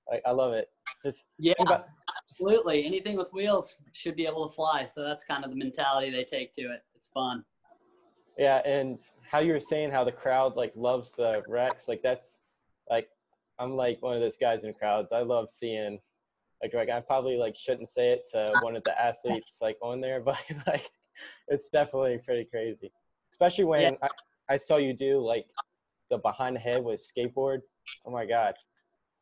Like 0.09 0.23
I 0.25 0.31
love 0.31 0.53
it. 0.53 0.69
Just 1.05 1.25
yeah, 1.37 1.53
about, 1.59 1.87
absolutely. 2.29 2.85
Anything 2.85 3.17
with 3.17 3.31
wheels 3.33 3.77
should 3.93 4.15
be 4.15 4.25
able 4.25 4.49
to 4.49 4.55
fly. 4.55 4.87
So 4.87 5.03
that's 5.03 5.23
kind 5.23 5.43
of 5.43 5.51
the 5.51 5.57
mentality 5.57 6.09
they 6.09 6.23
take 6.23 6.53
to 6.53 6.61
it. 6.61 6.81
It's 6.95 7.07
fun. 7.07 7.43
Yeah, 8.37 8.61
and 8.65 8.99
how 9.29 9.39
you 9.39 9.53
were 9.53 9.59
saying 9.59 9.91
how 9.91 10.03
the 10.03 10.11
crowd 10.11 10.55
like 10.55 10.73
loves 10.75 11.11
the 11.11 11.43
wrecks, 11.47 11.87
like 11.87 12.01
that's 12.01 12.41
like 12.89 13.09
I'm 13.59 13.75
like 13.75 14.01
one 14.01 14.15
of 14.15 14.21
those 14.21 14.37
guys 14.37 14.63
in 14.63 14.73
crowds. 14.73 15.11
I 15.11 15.21
love 15.21 15.51
seeing 15.51 15.99
like 16.61 16.73
like 16.73 16.89
I 16.89 16.99
probably 16.99 17.37
like 17.37 17.55
shouldn't 17.55 17.89
say 17.89 18.11
it 18.11 18.21
to 18.31 18.51
one 18.61 18.75
of 18.75 18.83
the 18.83 18.99
athletes 18.99 19.57
like 19.61 19.77
on 19.81 20.01
there, 20.01 20.19
but 20.25 20.39
like 20.67 20.89
it's 21.47 21.69
definitely 21.69 22.19
pretty 22.25 22.45
crazy. 22.45 22.91
Especially 23.33 23.65
when 23.65 23.81
yeah. 23.81 24.07
I, 24.49 24.53
I 24.53 24.57
saw 24.57 24.77
you 24.77 24.93
do 24.93 25.19
like 25.19 25.45
the 26.09 26.17
behind 26.17 26.55
the 26.55 26.59
head 26.59 26.83
with 26.83 27.01
skateboard. 27.01 27.59
Oh 28.05 28.11
my 28.11 28.25
god. 28.25 28.53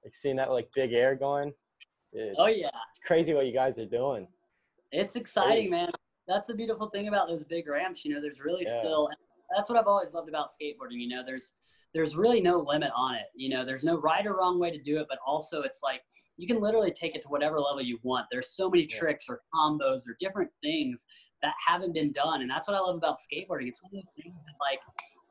Like 0.04 0.16
seeing 0.16 0.36
that 0.38 0.52
like 0.52 0.70
big 0.76 0.94
air 0.94 1.16
going. 1.16 1.54
Dude, 2.14 2.36
oh 2.38 2.48
yeah. 2.48 2.68
It's 2.90 3.00
crazy 3.06 3.34
what 3.34 3.46
you 3.46 3.54
guys 3.54 3.78
are 3.80 3.86
doing. 3.86 4.28
It's 4.92 5.16
exciting, 5.16 5.70
man. 5.70 5.90
That's 6.28 6.48
the 6.48 6.56
beautiful 6.56 6.90
thing 6.90 7.08
about 7.08 7.28
those 7.28 7.44
big 7.44 7.68
ramps. 7.68 8.04
You 8.04 8.16
know, 8.16 8.22
there's 8.22 8.42
really 8.42 8.64
yeah. 8.66 8.80
still 8.80 9.10
that's 9.56 9.70
what 9.70 9.80
I've 9.80 9.88
always 9.88 10.14
loved 10.14 10.30
about 10.30 10.48
skateboarding. 10.48 11.00
You 11.00 11.10
know, 11.10 11.24
there's 11.26 11.54
there's 11.94 12.16
really 12.16 12.42
no 12.42 12.60
limit 12.60 12.92
on 12.96 13.16
it. 13.16 13.26
You 13.34 13.50
know, 13.50 13.66
there's 13.66 13.84
no 13.84 13.98
right 13.98 14.26
or 14.26 14.38
wrong 14.38 14.60
way 14.60 14.72
to 14.72 14.82
do 14.82 15.00
it, 15.00 15.08
but 15.10 15.18
also 15.26 15.62
it's 15.62 15.82
like 15.84 16.02
you 16.38 16.48
can 16.48 16.62
literally 16.62 16.92
take 16.92 17.16
it 17.16 17.22
to 17.24 17.30
whatever 17.30 17.60
level 17.60 17.82
you 17.82 18.00
want. 18.04 18.28
There's 18.32 18.56
so 18.56 18.70
many 18.70 18.88
yeah. 18.90 19.00
tricks 19.00 19.26
or 19.28 19.42
combos 19.54 20.08
or 20.08 20.16
different 20.20 20.52
things 20.62 21.06
that 21.42 21.54
haven't 21.66 21.94
been 21.94 22.12
done. 22.12 22.42
And 22.42 22.50
that's 22.50 22.68
what 22.68 22.78
I 22.78 22.80
love 22.80 22.96
about 22.96 23.16
skateboarding. 23.16 23.68
It's 23.68 23.82
one 23.82 23.92
of 23.94 24.04
those 24.04 24.14
things 24.16 24.36
that 24.36 24.54
like 24.62 24.80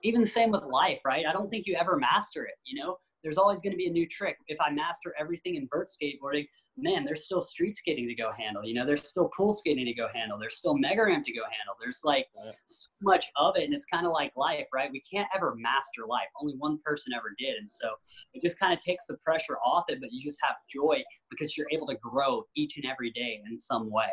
even 0.02 0.20
the 0.20 0.26
same 0.26 0.50
with 0.50 0.64
life, 0.64 1.00
right? 1.04 1.26
I 1.26 1.32
don't 1.32 1.48
think 1.48 1.66
you 1.66 1.76
ever 1.78 1.96
master 1.96 2.44
it, 2.44 2.54
you 2.64 2.80
know? 2.80 2.98
There's 3.22 3.38
always 3.38 3.60
going 3.60 3.72
to 3.72 3.76
be 3.76 3.86
a 3.86 3.92
new 3.92 4.06
trick. 4.06 4.36
If 4.46 4.60
I 4.60 4.70
master 4.70 5.14
everything 5.18 5.56
in 5.56 5.68
vert 5.72 5.88
skateboarding, 5.88 6.46
man, 6.76 7.04
there's 7.04 7.24
still 7.24 7.40
street 7.40 7.76
skating 7.76 8.06
to 8.06 8.14
go 8.14 8.30
handle. 8.32 8.64
You 8.64 8.74
know, 8.74 8.86
there's 8.86 9.06
still 9.06 9.28
pool 9.36 9.52
skating 9.52 9.86
to 9.86 9.92
go 9.92 10.08
handle. 10.14 10.38
There's 10.38 10.56
still 10.56 10.76
mega 10.76 11.04
ramp 11.04 11.24
to 11.24 11.32
go 11.32 11.42
handle. 11.42 11.74
There's 11.80 12.02
like 12.04 12.26
yeah. 12.44 12.52
so 12.66 12.88
much 13.02 13.26
of 13.36 13.56
it, 13.56 13.64
and 13.64 13.74
it's 13.74 13.84
kind 13.86 14.06
of 14.06 14.12
like 14.12 14.32
life, 14.36 14.66
right? 14.72 14.90
We 14.90 15.00
can't 15.00 15.28
ever 15.34 15.54
master 15.56 16.06
life. 16.08 16.28
Only 16.40 16.54
one 16.54 16.78
person 16.84 17.12
ever 17.12 17.34
did, 17.38 17.56
and 17.58 17.68
so 17.68 17.90
it 18.34 18.42
just 18.42 18.58
kind 18.58 18.72
of 18.72 18.78
takes 18.78 19.06
the 19.06 19.16
pressure 19.16 19.58
off 19.64 19.84
it. 19.88 19.98
But 20.00 20.12
you 20.12 20.22
just 20.22 20.38
have 20.42 20.54
joy 20.72 21.02
because 21.30 21.56
you're 21.56 21.68
able 21.72 21.86
to 21.88 21.96
grow 21.96 22.44
each 22.56 22.76
and 22.76 22.86
every 22.86 23.10
day 23.10 23.40
in 23.50 23.58
some 23.58 23.90
way. 23.90 24.10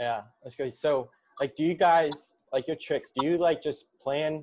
Yeah, 0.00 0.22
that's 0.42 0.56
great. 0.56 0.72
So, 0.72 1.10
like, 1.38 1.54
do 1.54 1.64
you 1.64 1.74
guys 1.74 2.34
like 2.52 2.66
your 2.66 2.76
tricks? 2.76 3.12
Do 3.12 3.26
you 3.26 3.38
like 3.38 3.62
just 3.62 3.86
plan 4.02 4.42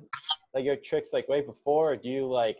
like 0.54 0.64
your 0.64 0.76
tricks 0.76 1.10
like 1.12 1.28
way 1.28 1.42
before, 1.42 1.92
or 1.92 1.96
do 1.96 2.08
you 2.08 2.26
like 2.26 2.58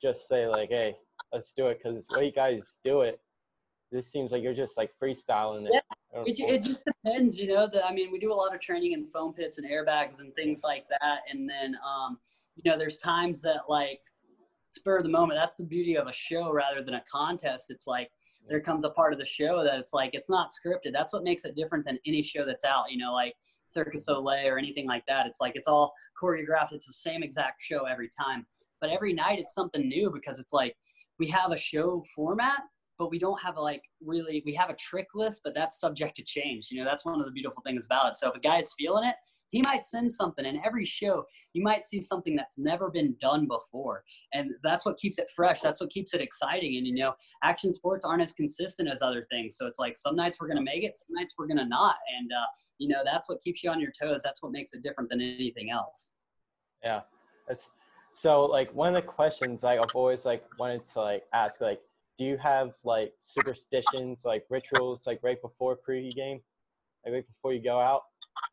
just 0.00 0.28
say 0.28 0.46
like, 0.46 0.70
hey, 0.70 0.96
let's 1.32 1.52
do 1.52 1.68
it 1.68 1.78
because 1.82 2.06
the 2.06 2.18
way 2.18 2.26
you 2.26 2.32
guys 2.32 2.78
do 2.84 3.02
it, 3.02 3.20
this 3.92 4.10
seems 4.10 4.32
like 4.32 4.42
you're 4.42 4.54
just 4.54 4.76
like 4.76 4.90
freestyling 5.02 5.66
it. 5.66 5.72
Yeah, 6.14 6.22
it, 6.24 6.38
it 6.38 6.62
just 6.62 6.84
depends, 6.84 7.38
you 7.38 7.48
know. 7.48 7.68
That 7.72 7.84
I 7.84 7.92
mean, 7.92 8.12
we 8.12 8.18
do 8.18 8.32
a 8.32 8.34
lot 8.34 8.54
of 8.54 8.60
training 8.60 8.92
in 8.92 9.08
foam 9.08 9.32
pits 9.32 9.58
and 9.58 9.68
airbags 9.68 10.20
and 10.20 10.34
things 10.34 10.62
like 10.62 10.84
that, 11.00 11.20
and 11.30 11.48
then 11.48 11.76
um, 11.84 12.18
you 12.56 12.70
know, 12.70 12.78
there's 12.78 12.96
times 12.98 13.42
that 13.42 13.62
like 13.68 14.00
spur 14.76 14.98
of 14.98 15.02
the 15.02 15.10
moment. 15.10 15.38
That's 15.40 15.56
the 15.56 15.64
beauty 15.64 15.96
of 15.96 16.06
a 16.06 16.12
show 16.12 16.52
rather 16.52 16.82
than 16.82 16.94
a 16.94 17.02
contest. 17.10 17.66
It's 17.70 17.86
like 17.86 18.10
there 18.48 18.60
comes 18.60 18.84
a 18.84 18.90
part 18.90 19.12
of 19.12 19.18
the 19.18 19.26
show 19.26 19.62
that 19.64 19.78
it's 19.78 19.92
like 19.92 20.10
it's 20.12 20.30
not 20.30 20.50
scripted. 20.50 20.92
That's 20.92 21.12
what 21.12 21.22
makes 21.22 21.44
it 21.44 21.54
different 21.54 21.84
than 21.84 21.98
any 22.06 22.22
show 22.22 22.44
that's 22.44 22.64
out. 22.64 22.90
You 22.90 22.98
know, 22.98 23.12
like 23.12 23.34
Circus 23.66 24.06
Soleil 24.06 24.48
or 24.48 24.58
anything 24.58 24.86
like 24.86 25.04
that. 25.06 25.26
It's 25.26 25.40
like 25.40 25.56
it's 25.56 25.68
all 25.68 25.92
choreographed. 26.20 26.72
It's 26.72 26.86
the 26.86 26.92
same 26.92 27.22
exact 27.22 27.62
show 27.62 27.84
every 27.84 28.08
time. 28.08 28.46
But 28.80 28.90
every 28.90 29.12
night 29.12 29.38
it's 29.38 29.54
something 29.54 29.86
new 29.86 30.10
because 30.10 30.38
it's 30.38 30.52
like 30.52 30.76
we 31.18 31.26
have 31.28 31.52
a 31.52 31.56
show 31.58 32.02
format, 32.14 32.60
but 33.00 33.10
we 33.10 33.18
don't 33.18 33.40
have 33.40 33.56
a, 33.56 33.60
like 33.60 33.82
really 34.04 34.42
we 34.44 34.52
have 34.52 34.68
a 34.68 34.74
trick 34.74 35.08
list, 35.14 35.40
but 35.42 35.54
that's 35.54 35.80
subject 35.80 36.14
to 36.16 36.22
change. 36.22 36.68
You 36.70 36.78
know, 36.78 36.84
that's 36.84 37.06
one 37.06 37.18
of 37.18 37.24
the 37.24 37.32
beautiful 37.32 37.62
things 37.64 37.86
about 37.86 38.08
it. 38.08 38.16
So 38.16 38.28
if 38.28 38.36
a 38.36 38.40
guy 38.40 38.58
is 38.58 38.74
feeling 38.78 39.08
it, 39.08 39.14
he 39.48 39.62
might 39.62 39.86
send 39.86 40.12
something. 40.12 40.44
And 40.44 40.58
every 40.66 40.84
show, 40.84 41.24
you 41.54 41.62
might 41.62 41.82
see 41.82 42.02
something 42.02 42.36
that's 42.36 42.58
never 42.58 42.90
been 42.90 43.16
done 43.18 43.48
before, 43.48 44.04
and 44.34 44.50
that's 44.62 44.84
what 44.84 44.98
keeps 44.98 45.18
it 45.18 45.30
fresh. 45.34 45.60
That's 45.62 45.80
what 45.80 45.88
keeps 45.88 46.12
it 46.12 46.20
exciting. 46.20 46.76
And 46.76 46.86
you 46.86 46.94
know, 46.94 47.14
action 47.42 47.72
sports 47.72 48.04
aren't 48.04 48.22
as 48.22 48.32
consistent 48.32 48.90
as 48.90 49.00
other 49.00 49.22
things. 49.22 49.56
So 49.56 49.66
it's 49.66 49.78
like 49.78 49.96
some 49.96 50.14
nights 50.14 50.38
we're 50.38 50.48
gonna 50.48 50.60
make 50.60 50.84
it, 50.84 50.94
some 50.98 51.08
nights 51.10 51.34
we're 51.38 51.46
gonna 51.46 51.66
not. 51.66 51.96
And 52.18 52.30
uh, 52.30 52.46
you 52.76 52.88
know, 52.88 53.00
that's 53.02 53.30
what 53.30 53.40
keeps 53.40 53.64
you 53.64 53.70
on 53.70 53.80
your 53.80 53.92
toes. 53.98 54.20
That's 54.22 54.42
what 54.42 54.52
makes 54.52 54.74
it 54.74 54.82
different 54.82 55.08
than 55.08 55.22
anything 55.22 55.70
else. 55.70 56.12
Yeah, 56.84 57.00
that's 57.48 57.70
so 58.12 58.44
like 58.44 58.74
one 58.74 58.88
of 58.88 58.94
the 58.94 59.02
questions 59.02 59.62
like 59.62 59.78
I've 59.78 59.94
always 59.94 60.26
like 60.26 60.44
wanted 60.58 60.86
to 60.92 61.00
like 61.00 61.22
ask 61.32 61.62
like 61.62 61.80
do 62.20 62.26
you 62.26 62.36
have 62.36 62.74
like 62.84 63.14
superstitions 63.18 64.26
like 64.26 64.44
rituals 64.50 65.06
like 65.06 65.20
right 65.22 65.40
before 65.40 65.74
pre-game? 65.74 66.38
Like 67.02 67.14
right 67.14 67.26
before 67.26 67.54
you 67.54 67.62
go 67.62 67.80
out? 67.80 68.02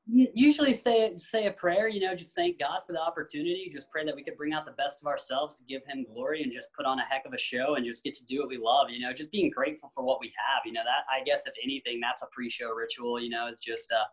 Usually 0.07 0.73
say 0.73 1.17
say 1.17 1.47
a 1.47 1.51
prayer 1.51 1.89
you 1.89 1.99
know 1.99 2.15
just 2.15 2.33
thank 2.33 2.59
god 2.59 2.79
for 2.87 2.93
the 2.93 3.01
opportunity 3.01 3.69
just 3.71 3.89
pray 3.91 4.05
that 4.05 4.15
we 4.15 4.23
could 4.23 4.37
bring 4.37 4.53
out 4.53 4.65
the 4.65 4.71
best 4.71 5.01
of 5.01 5.07
ourselves 5.07 5.55
to 5.55 5.63
give 5.65 5.81
him 5.85 6.05
glory 6.13 6.43
and 6.43 6.51
just 6.51 6.69
put 6.73 6.85
on 6.85 6.99
a 6.99 7.03
heck 7.03 7.25
of 7.25 7.33
a 7.33 7.37
show 7.37 7.75
and 7.75 7.85
just 7.85 8.03
get 8.03 8.13
to 8.13 8.25
do 8.25 8.39
what 8.39 8.47
we 8.47 8.57
love 8.57 8.89
you 8.89 8.99
know 8.99 9.13
just 9.13 9.31
being 9.31 9.49
grateful 9.49 9.89
for 9.93 10.03
what 10.03 10.19
we 10.19 10.27
have 10.27 10.61
you 10.65 10.71
know 10.71 10.81
that 10.83 11.03
i 11.13 11.23
guess 11.23 11.45
if 11.45 11.53
anything 11.63 11.99
that's 11.99 12.21
a 12.23 12.27
pre-show 12.31 12.71
ritual 12.71 13.19
you 13.19 13.29
know 13.29 13.47
it's 13.47 13.61
just 13.61 13.91
uh 13.91 14.05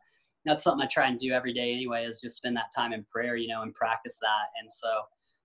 that's 0.45 0.63
something 0.65 0.85
i 0.85 0.89
try 0.89 1.07
and 1.07 1.19
do 1.19 1.33
every 1.33 1.53
day 1.53 1.73
anyway 1.73 2.05
is 2.05 2.21
just 2.21 2.37
spend 2.37 2.57
that 2.57 2.73
time 2.77 2.93
in 2.93 3.05
prayer 3.05 3.37
you 3.37 3.49
know 3.49 3.63
and 3.63 3.73
practice 3.75 4.19
that 4.21 4.47
and 4.61 4.71
so 4.71 4.89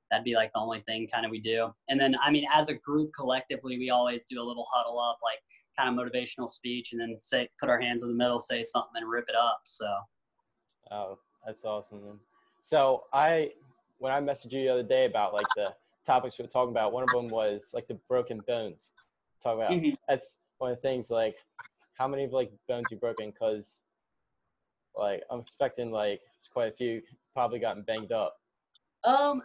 that'd 0.10 0.24
be 0.24 0.36
like 0.36 0.52
the 0.54 0.60
only 0.60 0.82
thing 0.82 1.08
kind 1.08 1.26
of 1.26 1.32
we 1.32 1.40
do. 1.40 1.70
And 1.88 2.00
then, 2.00 2.16
I 2.24 2.32
mean, 2.32 2.46
as 2.54 2.70
a 2.70 2.76
group 2.76 3.10
collectively, 3.16 3.78
we 3.78 3.90
always 3.90 4.26
do 4.26 4.42
a 4.42 4.44
little 4.44 4.68
huddle 4.74 5.00
up, 5.00 5.20
like 5.24 5.40
kind 5.78 5.90
of 5.90 6.06
motivational 6.06 6.48
speech, 6.48 6.92
and 6.92 7.02
then 7.02 7.18
say, 7.18 7.50
put 7.60 7.70
our 7.70 7.80
hands 7.80 8.04
in 8.04 8.10
the 8.10 8.16
middle, 8.16 8.40
say 8.40 8.64
something, 8.64 9.02
and 9.02 9.10
rip 9.10 9.26
it 9.30 9.36
up. 9.36 9.62
So. 9.66 9.88
Oh, 10.92 11.20
that's 11.46 11.64
awesome. 11.64 12.04
Man. 12.04 12.20
So 12.62 13.04
I, 13.14 13.52
when 14.00 14.12
I 14.12 14.20
messaged 14.20 14.52
you 14.52 14.64
the 14.64 14.70
other 14.70 14.84
day 14.84 15.06
about 15.06 15.34
like 15.34 15.48
the 15.56 15.74
topics 16.06 16.38
we 16.38 16.44
were 16.44 16.50
talking 16.50 16.72
about, 16.72 16.92
one 16.92 17.04
of 17.04 17.10
them 17.10 17.28
was 17.28 17.70
like 17.74 17.88
the 17.88 18.00
broken 18.08 18.42
bones. 18.48 18.92
Talk 19.44 19.56
about 19.56 19.72
mm-hmm. 19.72 19.94
that's 20.08 20.40
one 20.58 20.72
of 20.72 20.78
the 20.78 20.82
things. 20.82 21.10
Like, 21.10 21.36
how 21.94 22.08
many 22.08 22.24
of 22.24 22.34
like 22.34 22.52
bones 22.68 22.88
you 22.92 22.98
broken? 22.98 23.30
Because 23.30 23.82
like 24.96 25.22
I'm 25.30 25.40
expecting 25.40 25.92
like 25.92 26.22
it's 26.38 26.48
quite 26.48 26.68
a 26.68 26.76
few 26.76 27.02
probably 27.34 27.60
gotten 27.60 27.84
banged 27.84 28.12
up. 28.12 28.36
Um, 29.04 29.42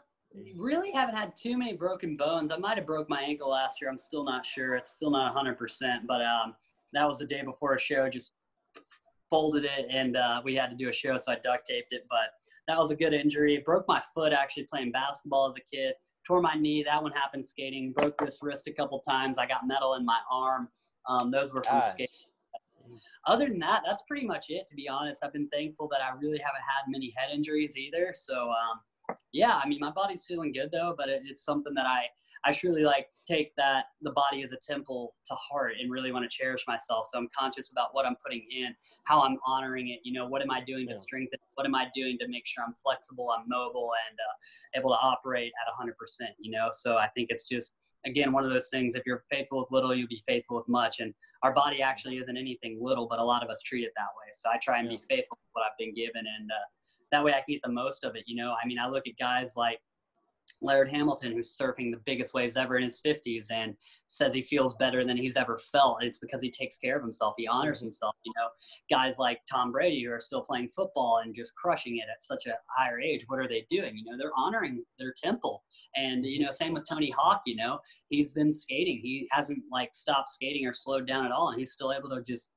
really 0.57 0.91
haven't 0.93 1.15
had 1.15 1.37
too 1.37 1.57
many 1.57 1.75
broken 1.75 2.15
bones. 2.15 2.51
I 2.51 2.57
might 2.57 2.77
have 2.77 2.87
broke 2.87 3.09
my 3.09 3.21
ankle 3.21 3.51
last 3.51 3.81
year. 3.81 3.91
I'm 3.91 3.99
still 3.99 4.25
not 4.25 4.45
sure. 4.45 4.75
It's 4.75 4.91
still 4.91 5.11
not 5.11 5.35
100%, 5.35 6.07
but 6.07 6.21
um, 6.23 6.55
that 6.93 7.07
was 7.07 7.19
the 7.19 7.27
day 7.27 7.43
before 7.43 7.75
a 7.75 7.79
show. 7.79 8.09
Just 8.09 8.33
folded 9.31 9.65
it 9.65 9.87
and 9.91 10.17
uh, 10.17 10.41
we 10.45 10.55
had 10.55 10.71
to 10.71 10.77
do 10.77 10.89
a 10.89 10.93
show, 10.93 11.19
so 11.19 11.33
I 11.33 11.37
duct 11.43 11.67
taped 11.67 11.93
it. 11.93 12.07
But 12.09 12.31
that 12.69 12.79
was 12.79 12.91
a 12.91 12.97
good 12.97 13.13
injury. 13.13 13.63
Broke 13.65 13.87
my 13.89 14.01
foot 14.15 14.33
actually 14.33 14.65
playing 14.65 14.93
basketball 14.93 15.49
as 15.49 15.55
a 15.57 15.77
kid. 15.77 15.95
Tore 16.27 16.41
my 16.41 16.55
knee. 16.55 16.83
That 16.83 17.03
one 17.03 17.13
happened 17.13 17.45
skating. 17.45 17.93
Broke 17.93 18.17
this 18.19 18.39
wrist 18.43 18.67
a 18.67 18.73
couple 18.73 18.99
times. 19.01 19.39
I 19.39 19.47
got 19.47 19.67
metal 19.67 19.95
in 19.95 20.05
my 20.05 20.19
arm. 20.31 20.69
Um, 21.09 21.31
those 21.31 21.53
were 21.53 21.63
from 21.63 21.81
Gosh. 21.81 21.91
skating. 21.91 22.09
Other 23.27 23.49
than 23.49 23.59
that, 23.61 23.83
that's 23.87 24.03
pretty 24.09 24.27
much 24.27 24.47
it. 24.49 24.67
To 24.67 24.75
be 24.75 24.89
honest, 24.89 25.25
I've 25.25 25.33
been 25.33 25.49
thankful 25.49 25.89
that 25.91 26.01
I 26.01 26.17
really 26.19 26.39
haven't 26.39 26.63
had 26.63 26.89
many 26.89 27.13
head 27.17 27.29
injuries 27.35 27.77
either. 27.77 28.13
So 28.15 28.51
um, 28.51 28.81
yeah, 29.33 29.61
I 29.63 29.69
mean, 29.69 29.79
my 29.81 29.91
body's 29.91 30.25
feeling 30.27 30.53
good 30.53 30.71
though, 30.71 30.95
but 30.97 31.09
it, 31.09 31.23
it's 31.25 31.45
something 31.45 31.75
that 31.75 31.87
I 31.87 32.05
I 32.47 32.53
truly 32.53 32.85
like 32.85 33.09
take 33.25 33.55
that 33.57 33.87
the 34.03 34.13
body 34.13 34.43
as 34.43 34.53
a 34.53 34.57
temple 34.57 35.15
to 35.25 35.35
heart 35.35 35.73
and 35.81 35.91
really 35.91 36.13
want 36.13 36.31
to 36.31 36.37
cherish 36.37 36.65
myself. 36.69 37.09
So 37.11 37.19
I'm 37.19 37.29
conscious 37.37 37.71
about 37.73 37.89
what 37.93 38.05
I'm 38.07 38.17
putting 38.23 38.47
in, 38.51 38.75
how 39.05 39.23
I'm 39.23 39.39
honoring 39.47 39.89
it. 39.89 40.01
You 40.05 40.13
know, 40.13 40.27
what 40.27 40.43
am 40.43 40.51
I 40.51 40.63
doing 40.63 40.87
to 40.89 40.95
strengthen? 40.95 41.39
What 41.55 41.67
am 41.67 41.75
I 41.75 41.87
doing 41.95 42.19
to 42.19 42.29
make 42.29 42.47
sure 42.47 42.63
I'm 42.67 42.75
flexible, 42.75 43.35
I'm 43.37 43.49
mobile, 43.49 43.93
and 44.09 44.19
uh, 44.19 44.79
able 44.79 44.91
to 44.91 44.97
operate 44.97 45.53
at 45.61 45.87
100%? 45.87 45.93
You 46.39 46.51
know, 46.51 46.69
so 46.71 46.97
I 46.97 47.09
think 47.09 47.29
it's 47.31 47.49
just 47.49 47.73
again 48.05 48.33
one 48.33 48.45
of 48.45 48.51
those 48.51 48.69
things. 48.71 48.95
If 48.95 49.05
you're 49.07 49.25
faithful 49.31 49.61
with 49.61 49.71
little, 49.71 49.95
you'll 49.95 50.09
be 50.09 50.23
faithful 50.27 50.57
with 50.57 50.69
much. 50.69 51.01
And 51.01 51.15
our 51.43 51.55
body 51.55 51.81
actually 51.81 52.19
isn't 52.19 52.37
anything 52.37 52.79
little, 52.81 53.07
but 53.09 53.19
a 53.19 53.25
lot 53.25 53.43
of 53.43 53.49
us 53.49 53.63
treat 53.63 53.85
it 53.85 53.93
that 53.97 54.09
way. 54.19 54.31
So 54.35 54.51
I 54.51 54.59
try 54.59 54.81
and 54.81 54.89
be 54.89 54.99
faithful 54.99 55.39
with 55.41 55.51
what 55.53 55.65
I've 55.65 55.79
been 55.79 55.95
given, 55.95 56.25
and 56.39 56.51
uh, 56.51 56.65
that 57.11 57.25
way 57.25 57.33
I 57.33 57.37
can 57.37 57.55
get 57.55 57.63
the 57.65 57.73
most 57.73 58.05
of 58.05 58.17
it. 58.17 58.25
You 58.27 58.37
know, 58.37 58.55
I 58.63 58.67
mean, 58.67 58.79
I 58.79 58.89
look 58.89 59.09
at 59.09 59.17
guys 59.17 59.55
like 59.57 59.81
Laird 60.65 60.91
Hamilton, 60.91 61.33
who's 61.33 61.57
surfing 61.57 61.93
the 61.93 62.01
biggest 62.05 62.35
waves 62.35 62.57
ever 62.57 62.77
in 62.77 62.85
his 62.85 63.01
50s 63.05 63.53
and 63.53 63.77
says 64.09 64.33
he 64.33 64.43
feels 64.43 64.75
better 64.77 65.05
than 65.05 65.17
he's 65.17 65.37
ever 65.37 65.57
felt. 65.57 66.03
It's 66.03 66.19
because 66.19 66.43
he 66.43 66.51
takes 66.51 66.79
care 66.79 66.97
of 66.97 67.03
himself. 67.03 67.35
He 67.37 67.47
honors 67.47 67.79
mm-hmm. 67.79 67.87
himself. 67.87 68.15
You 68.25 68.33
know, 68.37 68.49
guys 68.91 69.19
like 69.19 69.41
Tom 69.51 69.73
Brady 69.73 70.03
who 70.03 70.13
are 70.13 70.21
still 70.21 70.43
playing 70.43 70.71
football 70.75 71.21
and 71.23 71.35
just 71.35 71.55
crushing 71.55 71.99
it 71.99 72.07
at 72.11 72.23
such 72.23 72.47
a 72.47 72.55
higher 72.77 73.01
age. 73.01 73.25
What 73.29 73.41
are 73.41 73.49
they 73.49 73.67
doing? 73.71 73.97
You 73.97 74.05
know, 74.05 74.19
they're 74.19 74.33
honoring 74.37 74.83
their 74.99 75.13
temple. 75.23 75.63
And, 75.97 76.25
you 76.25 76.45
know, 76.45 76.51
same 76.51 76.73
with 76.73 76.89
Tony 76.89 77.11
Hawk, 77.11 77.43
you 77.47 77.57
know, 77.57 77.79
he's 78.09 78.33
been 78.33 78.53
skating. 78.53 79.01
He 79.03 79.29
hasn't 79.31 79.63
like 79.71 79.91
stopped 79.95 80.31
skating 80.31 80.67
or 80.67 80.73
slowed 80.73 81.07
down 81.07 81.27
at 81.27 81.33
all. 81.33 81.51
And 81.51 81.59
he's 81.59 81.73
still 81.73 81.93
able 81.93 82.09
to 82.11 82.23
just 82.23 82.51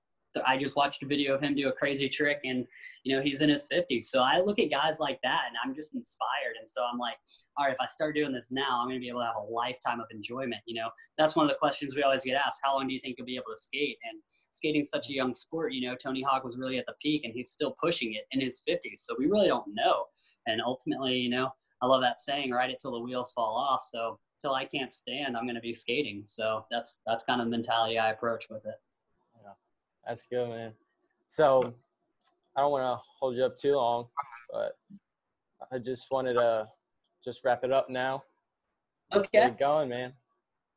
I 0.45 0.57
just 0.57 0.75
watched 0.75 1.03
a 1.03 1.05
video 1.05 1.35
of 1.35 1.41
him 1.41 1.55
do 1.55 1.69
a 1.69 1.71
crazy 1.71 2.09
trick 2.09 2.39
and, 2.43 2.65
you 3.03 3.15
know, 3.15 3.21
he's 3.21 3.41
in 3.41 3.49
his 3.49 3.67
50s. 3.71 4.05
So 4.05 4.21
I 4.21 4.39
look 4.39 4.59
at 4.59 4.69
guys 4.69 4.99
like 4.99 5.19
that 5.23 5.43
and 5.47 5.57
I'm 5.63 5.73
just 5.73 5.95
inspired. 5.95 6.55
And 6.59 6.67
so 6.67 6.81
I'm 6.83 6.97
like, 6.97 7.15
all 7.57 7.65
right, 7.65 7.73
if 7.73 7.79
I 7.81 7.85
start 7.85 8.15
doing 8.15 8.33
this 8.33 8.51
now, 8.51 8.79
I'm 8.79 8.87
going 8.87 8.99
to 8.99 9.01
be 9.01 9.09
able 9.09 9.21
to 9.21 9.25
have 9.25 9.35
a 9.35 9.51
lifetime 9.51 9.99
of 9.99 10.07
enjoyment. 10.11 10.61
You 10.65 10.81
know, 10.81 10.89
that's 11.17 11.35
one 11.35 11.45
of 11.45 11.49
the 11.49 11.57
questions 11.57 11.95
we 11.95 12.03
always 12.03 12.23
get 12.23 12.35
asked. 12.35 12.61
How 12.63 12.75
long 12.75 12.87
do 12.87 12.93
you 12.93 12.99
think 12.99 13.15
you'll 13.17 13.25
be 13.25 13.35
able 13.35 13.53
to 13.55 13.61
skate? 13.61 13.97
And 14.09 14.21
skating's 14.51 14.89
such 14.89 15.09
a 15.09 15.13
young 15.13 15.33
sport. 15.33 15.73
You 15.73 15.89
know, 15.89 15.95
Tony 15.95 16.21
Hawk 16.21 16.43
was 16.43 16.57
really 16.57 16.77
at 16.77 16.85
the 16.85 16.95
peak 17.01 17.23
and 17.23 17.33
he's 17.33 17.49
still 17.49 17.75
pushing 17.79 18.13
it 18.13 18.25
in 18.31 18.41
his 18.41 18.63
50s. 18.67 18.97
So 18.99 19.15
we 19.17 19.27
really 19.27 19.47
don't 19.47 19.67
know. 19.73 20.05
And 20.47 20.61
ultimately, 20.65 21.17
you 21.17 21.29
know, 21.29 21.49
I 21.81 21.87
love 21.87 22.01
that 22.01 22.19
saying, 22.19 22.51
ride 22.51 22.71
it 22.71 22.79
till 22.81 22.91
the 22.91 22.99
wheels 22.99 23.33
fall 23.33 23.55
off. 23.55 23.83
So 23.83 24.19
till 24.41 24.53
I 24.53 24.65
can't 24.65 24.91
stand, 24.91 25.37
I'm 25.37 25.45
going 25.45 25.55
to 25.55 25.61
be 25.61 25.73
skating. 25.73 26.23
So 26.25 26.65
that's, 26.71 26.99
that's 27.05 27.23
kind 27.23 27.41
of 27.41 27.47
the 27.47 27.51
mentality 27.51 27.99
I 27.99 28.11
approach 28.11 28.45
with 28.49 28.65
it. 28.65 28.75
That's 30.07 30.25
good, 30.27 30.49
man. 30.49 30.71
So 31.27 31.73
I 32.55 32.61
don't 32.61 32.71
want 32.71 32.83
to 32.83 33.03
hold 33.19 33.35
you 33.35 33.43
up 33.43 33.57
too 33.57 33.75
long, 33.75 34.07
but 34.51 34.77
I 35.71 35.79
just 35.79 36.07
wanted 36.11 36.35
to 36.35 36.67
just 37.23 37.43
wrap 37.43 37.63
it 37.63 37.73
up 37.73 37.89
now. 37.89 38.23
Okay. 39.13 39.27
Get 39.33 39.59
going, 39.59 39.89
man. 39.89 40.13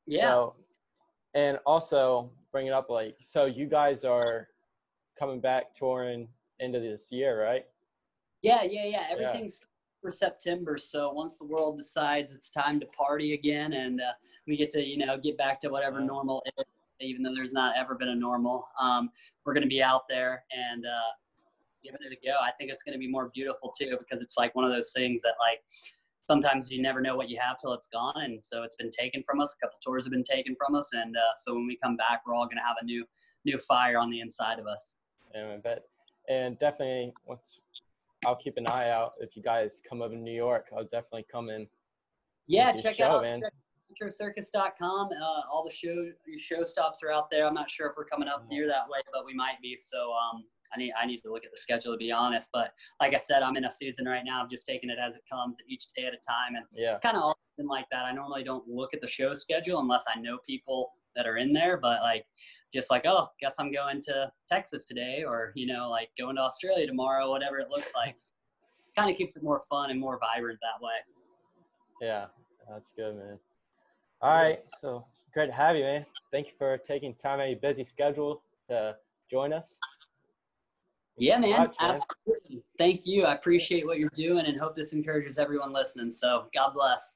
Yeah. 0.06 0.30
So, 0.30 0.54
and 1.34 1.58
also 1.64 2.30
bring 2.50 2.66
it 2.66 2.72
up 2.72 2.90
like 2.90 3.16
so 3.20 3.44
you 3.44 3.66
guys 3.66 4.04
are 4.04 4.48
coming 5.16 5.40
back 5.40 5.74
touring 5.74 6.26
into 6.58 6.80
this 6.80 7.12
year, 7.12 7.40
right? 7.40 7.66
Yeah, 8.42 8.62
yeah, 8.62 8.86
yeah. 8.86 9.04
Everything's 9.10 9.60
yeah. 9.62 9.66
for 10.02 10.10
September. 10.10 10.76
So 10.76 11.12
once 11.12 11.38
the 11.38 11.44
world 11.44 11.78
decides 11.78 12.34
it's 12.34 12.50
time 12.50 12.80
to 12.80 12.86
party 12.86 13.34
again 13.34 13.74
and 13.74 14.00
uh, 14.00 14.12
we 14.48 14.56
get 14.56 14.70
to, 14.72 14.82
you 14.82 14.98
know, 14.98 15.16
get 15.18 15.38
back 15.38 15.60
to 15.60 15.68
whatever 15.68 16.00
normal 16.00 16.42
is, 16.58 16.64
even 17.00 17.22
though 17.22 17.34
there's 17.34 17.52
not 17.52 17.74
ever 17.76 17.94
been 17.94 18.08
a 18.08 18.14
normal. 18.14 18.68
Um, 18.80 19.10
we're 19.44 19.54
going 19.54 19.62
to 19.62 19.68
be 19.68 19.82
out 19.82 20.02
there 20.08 20.44
and 20.52 20.84
uh, 20.86 21.12
giving 21.82 22.00
it 22.02 22.12
a 22.12 22.26
go. 22.26 22.36
I 22.40 22.50
think 22.52 22.70
it's 22.70 22.82
going 22.82 22.92
to 22.92 22.98
be 22.98 23.08
more 23.08 23.30
beautiful 23.34 23.72
too 23.78 23.96
because 23.98 24.20
it's 24.20 24.36
like 24.36 24.54
one 24.54 24.64
of 24.64 24.70
those 24.70 24.92
things 24.94 25.22
that 25.22 25.34
like 25.40 25.60
sometimes 26.24 26.70
you 26.70 26.82
never 26.82 27.00
know 27.00 27.16
what 27.16 27.28
you 27.28 27.38
have 27.40 27.56
till 27.58 27.72
it's 27.72 27.86
gone, 27.86 28.14
and 28.16 28.38
so 28.44 28.62
it's 28.62 28.76
been 28.76 28.90
taken 28.90 29.22
from 29.22 29.40
us. 29.40 29.54
A 29.54 29.66
couple 29.66 29.78
tours 29.82 30.04
have 30.04 30.12
been 30.12 30.24
taken 30.24 30.54
from 30.56 30.74
us, 30.74 30.90
and 30.92 31.16
uh, 31.16 31.34
so 31.36 31.54
when 31.54 31.66
we 31.66 31.76
come 31.82 31.96
back, 31.96 32.22
we're 32.26 32.34
all 32.34 32.46
going 32.46 32.60
to 32.60 32.66
have 32.66 32.76
a 32.80 32.84
new 32.84 33.04
new 33.44 33.58
fire 33.58 33.98
on 33.98 34.10
the 34.10 34.20
inside 34.20 34.58
of 34.58 34.66
us. 34.66 34.96
Yeah, 35.34 35.54
I 35.54 35.56
bet. 35.56 35.84
And 36.28 36.58
definitely, 36.58 37.12
once 37.26 37.60
I'll 38.26 38.36
keep 38.36 38.56
an 38.58 38.66
eye 38.68 38.90
out 38.90 39.12
if 39.20 39.34
you 39.34 39.42
guys 39.42 39.82
come 39.88 40.02
over 40.02 40.14
to 40.14 40.20
New 40.20 40.34
York. 40.34 40.66
I'll 40.76 40.84
definitely 40.84 41.26
come 41.30 41.48
in. 41.48 41.66
Yeah, 42.46 42.72
check 42.72 42.96
show, 42.96 43.04
out. 43.04 43.22
Man 43.22 43.42
circus.com. 44.08 45.08
Uh, 45.08 45.40
all 45.52 45.64
the 45.64 45.74
show 45.74 46.10
show 46.38 46.62
stops 46.62 47.02
are 47.02 47.12
out 47.12 47.30
there. 47.30 47.46
I'm 47.46 47.54
not 47.54 47.70
sure 47.70 47.88
if 47.88 47.94
we're 47.96 48.04
coming 48.04 48.28
up 48.28 48.46
near 48.48 48.66
that 48.66 48.88
way, 48.88 49.00
but 49.12 49.24
we 49.24 49.34
might 49.34 49.60
be. 49.62 49.76
So 49.76 50.12
um, 50.12 50.44
I 50.74 50.78
need 50.78 50.92
I 51.00 51.06
need 51.06 51.20
to 51.22 51.32
look 51.32 51.44
at 51.44 51.50
the 51.50 51.56
schedule 51.56 51.92
to 51.92 51.98
be 51.98 52.12
honest. 52.12 52.50
But 52.52 52.72
like 53.00 53.14
I 53.14 53.18
said, 53.18 53.42
I'm 53.42 53.56
in 53.56 53.64
a 53.64 53.70
season 53.70 54.06
right 54.06 54.22
now. 54.24 54.42
I'm 54.42 54.48
just 54.48 54.66
taking 54.66 54.90
it 54.90 54.98
as 55.04 55.16
it 55.16 55.22
comes, 55.30 55.56
each 55.68 55.86
day 55.96 56.06
at 56.06 56.14
a 56.14 56.18
time, 56.18 56.56
and 56.56 56.64
yeah, 56.72 56.98
kind 57.02 57.16
of 57.16 57.24
often 57.24 57.66
like 57.66 57.86
that. 57.90 58.04
I 58.04 58.12
normally 58.12 58.44
don't 58.44 58.66
look 58.68 58.94
at 58.94 59.00
the 59.00 59.08
show 59.08 59.34
schedule 59.34 59.80
unless 59.80 60.04
I 60.14 60.20
know 60.20 60.38
people 60.46 60.92
that 61.16 61.26
are 61.26 61.36
in 61.36 61.52
there. 61.52 61.76
But 61.76 62.02
like, 62.02 62.24
just 62.72 62.90
like, 62.90 63.06
oh, 63.06 63.28
guess 63.40 63.56
I'm 63.58 63.72
going 63.72 64.00
to 64.02 64.30
Texas 64.48 64.84
today, 64.84 65.24
or 65.26 65.52
you 65.54 65.66
know, 65.66 65.90
like 65.90 66.10
going 66.18 66.36
to 66.36 66.42
Australia 66.42 66.86
tomorrow, 66.86 67.30
whatever 67.30 67.58
it 67.58 67.68
looks 67.68 67.92
like. 67.94 68.16
kind 68.96 69.08
of 69.08 69.16
keeps 69.16 69.36
it 69.36 69.42
more 69.42 69.62
fun 69.70 69.90
and 69.90 70.00
more 70.00 70.18
vibrant 70.18 70.58
that 70.60 70.84
way. 70.84 70.92
Yeah, 72.02 72.26
that's 72.68 72.92
good, 72.96 73.16
man. 73.16 73.38
All 74.22 74.34
right. 74.34 74.60
So 74.80 75.06
it's 75.08 75.22
great 75.32 75.46
to 75.46 75.52
have 75.52 75.76
you, 75.76 75.82
man. 75.82 76.04
Thank 76.30 76.48
you 76.48 76.52
for 76.58 76.76
taking 76.78 77.14
time 77.14 77.40
out 77.40 77.44
of 77.44 77.50
your 77.50 77.58
busy 77.58 77.84
schedule 77.84 78.42
to 78.68 78.96
join 79.30 79.52
us. 79.52 79.78
Yeah, 81.16 81.38
man. 81.38 81.50
Watch, 81.50 81.76
man. 81.80 81.90
Absolutely. 81.92 82.62
Thank 82.78 83.06
you. 83.06 83.24
I 83.24 83.32
appreciate 83.32 83.86
what 83.86 83.98
you're 83.98 84.10
doing 84.14 84.46
and 84.46 84.58
hope 84.60 84.74
this 84.74 84.92
encourages 84.92 85.38
everyone 85.38 85.72
listening. 85.72 86.10
So 86.10 86.46
God 86.54 86.72
bless. 86.74 87.08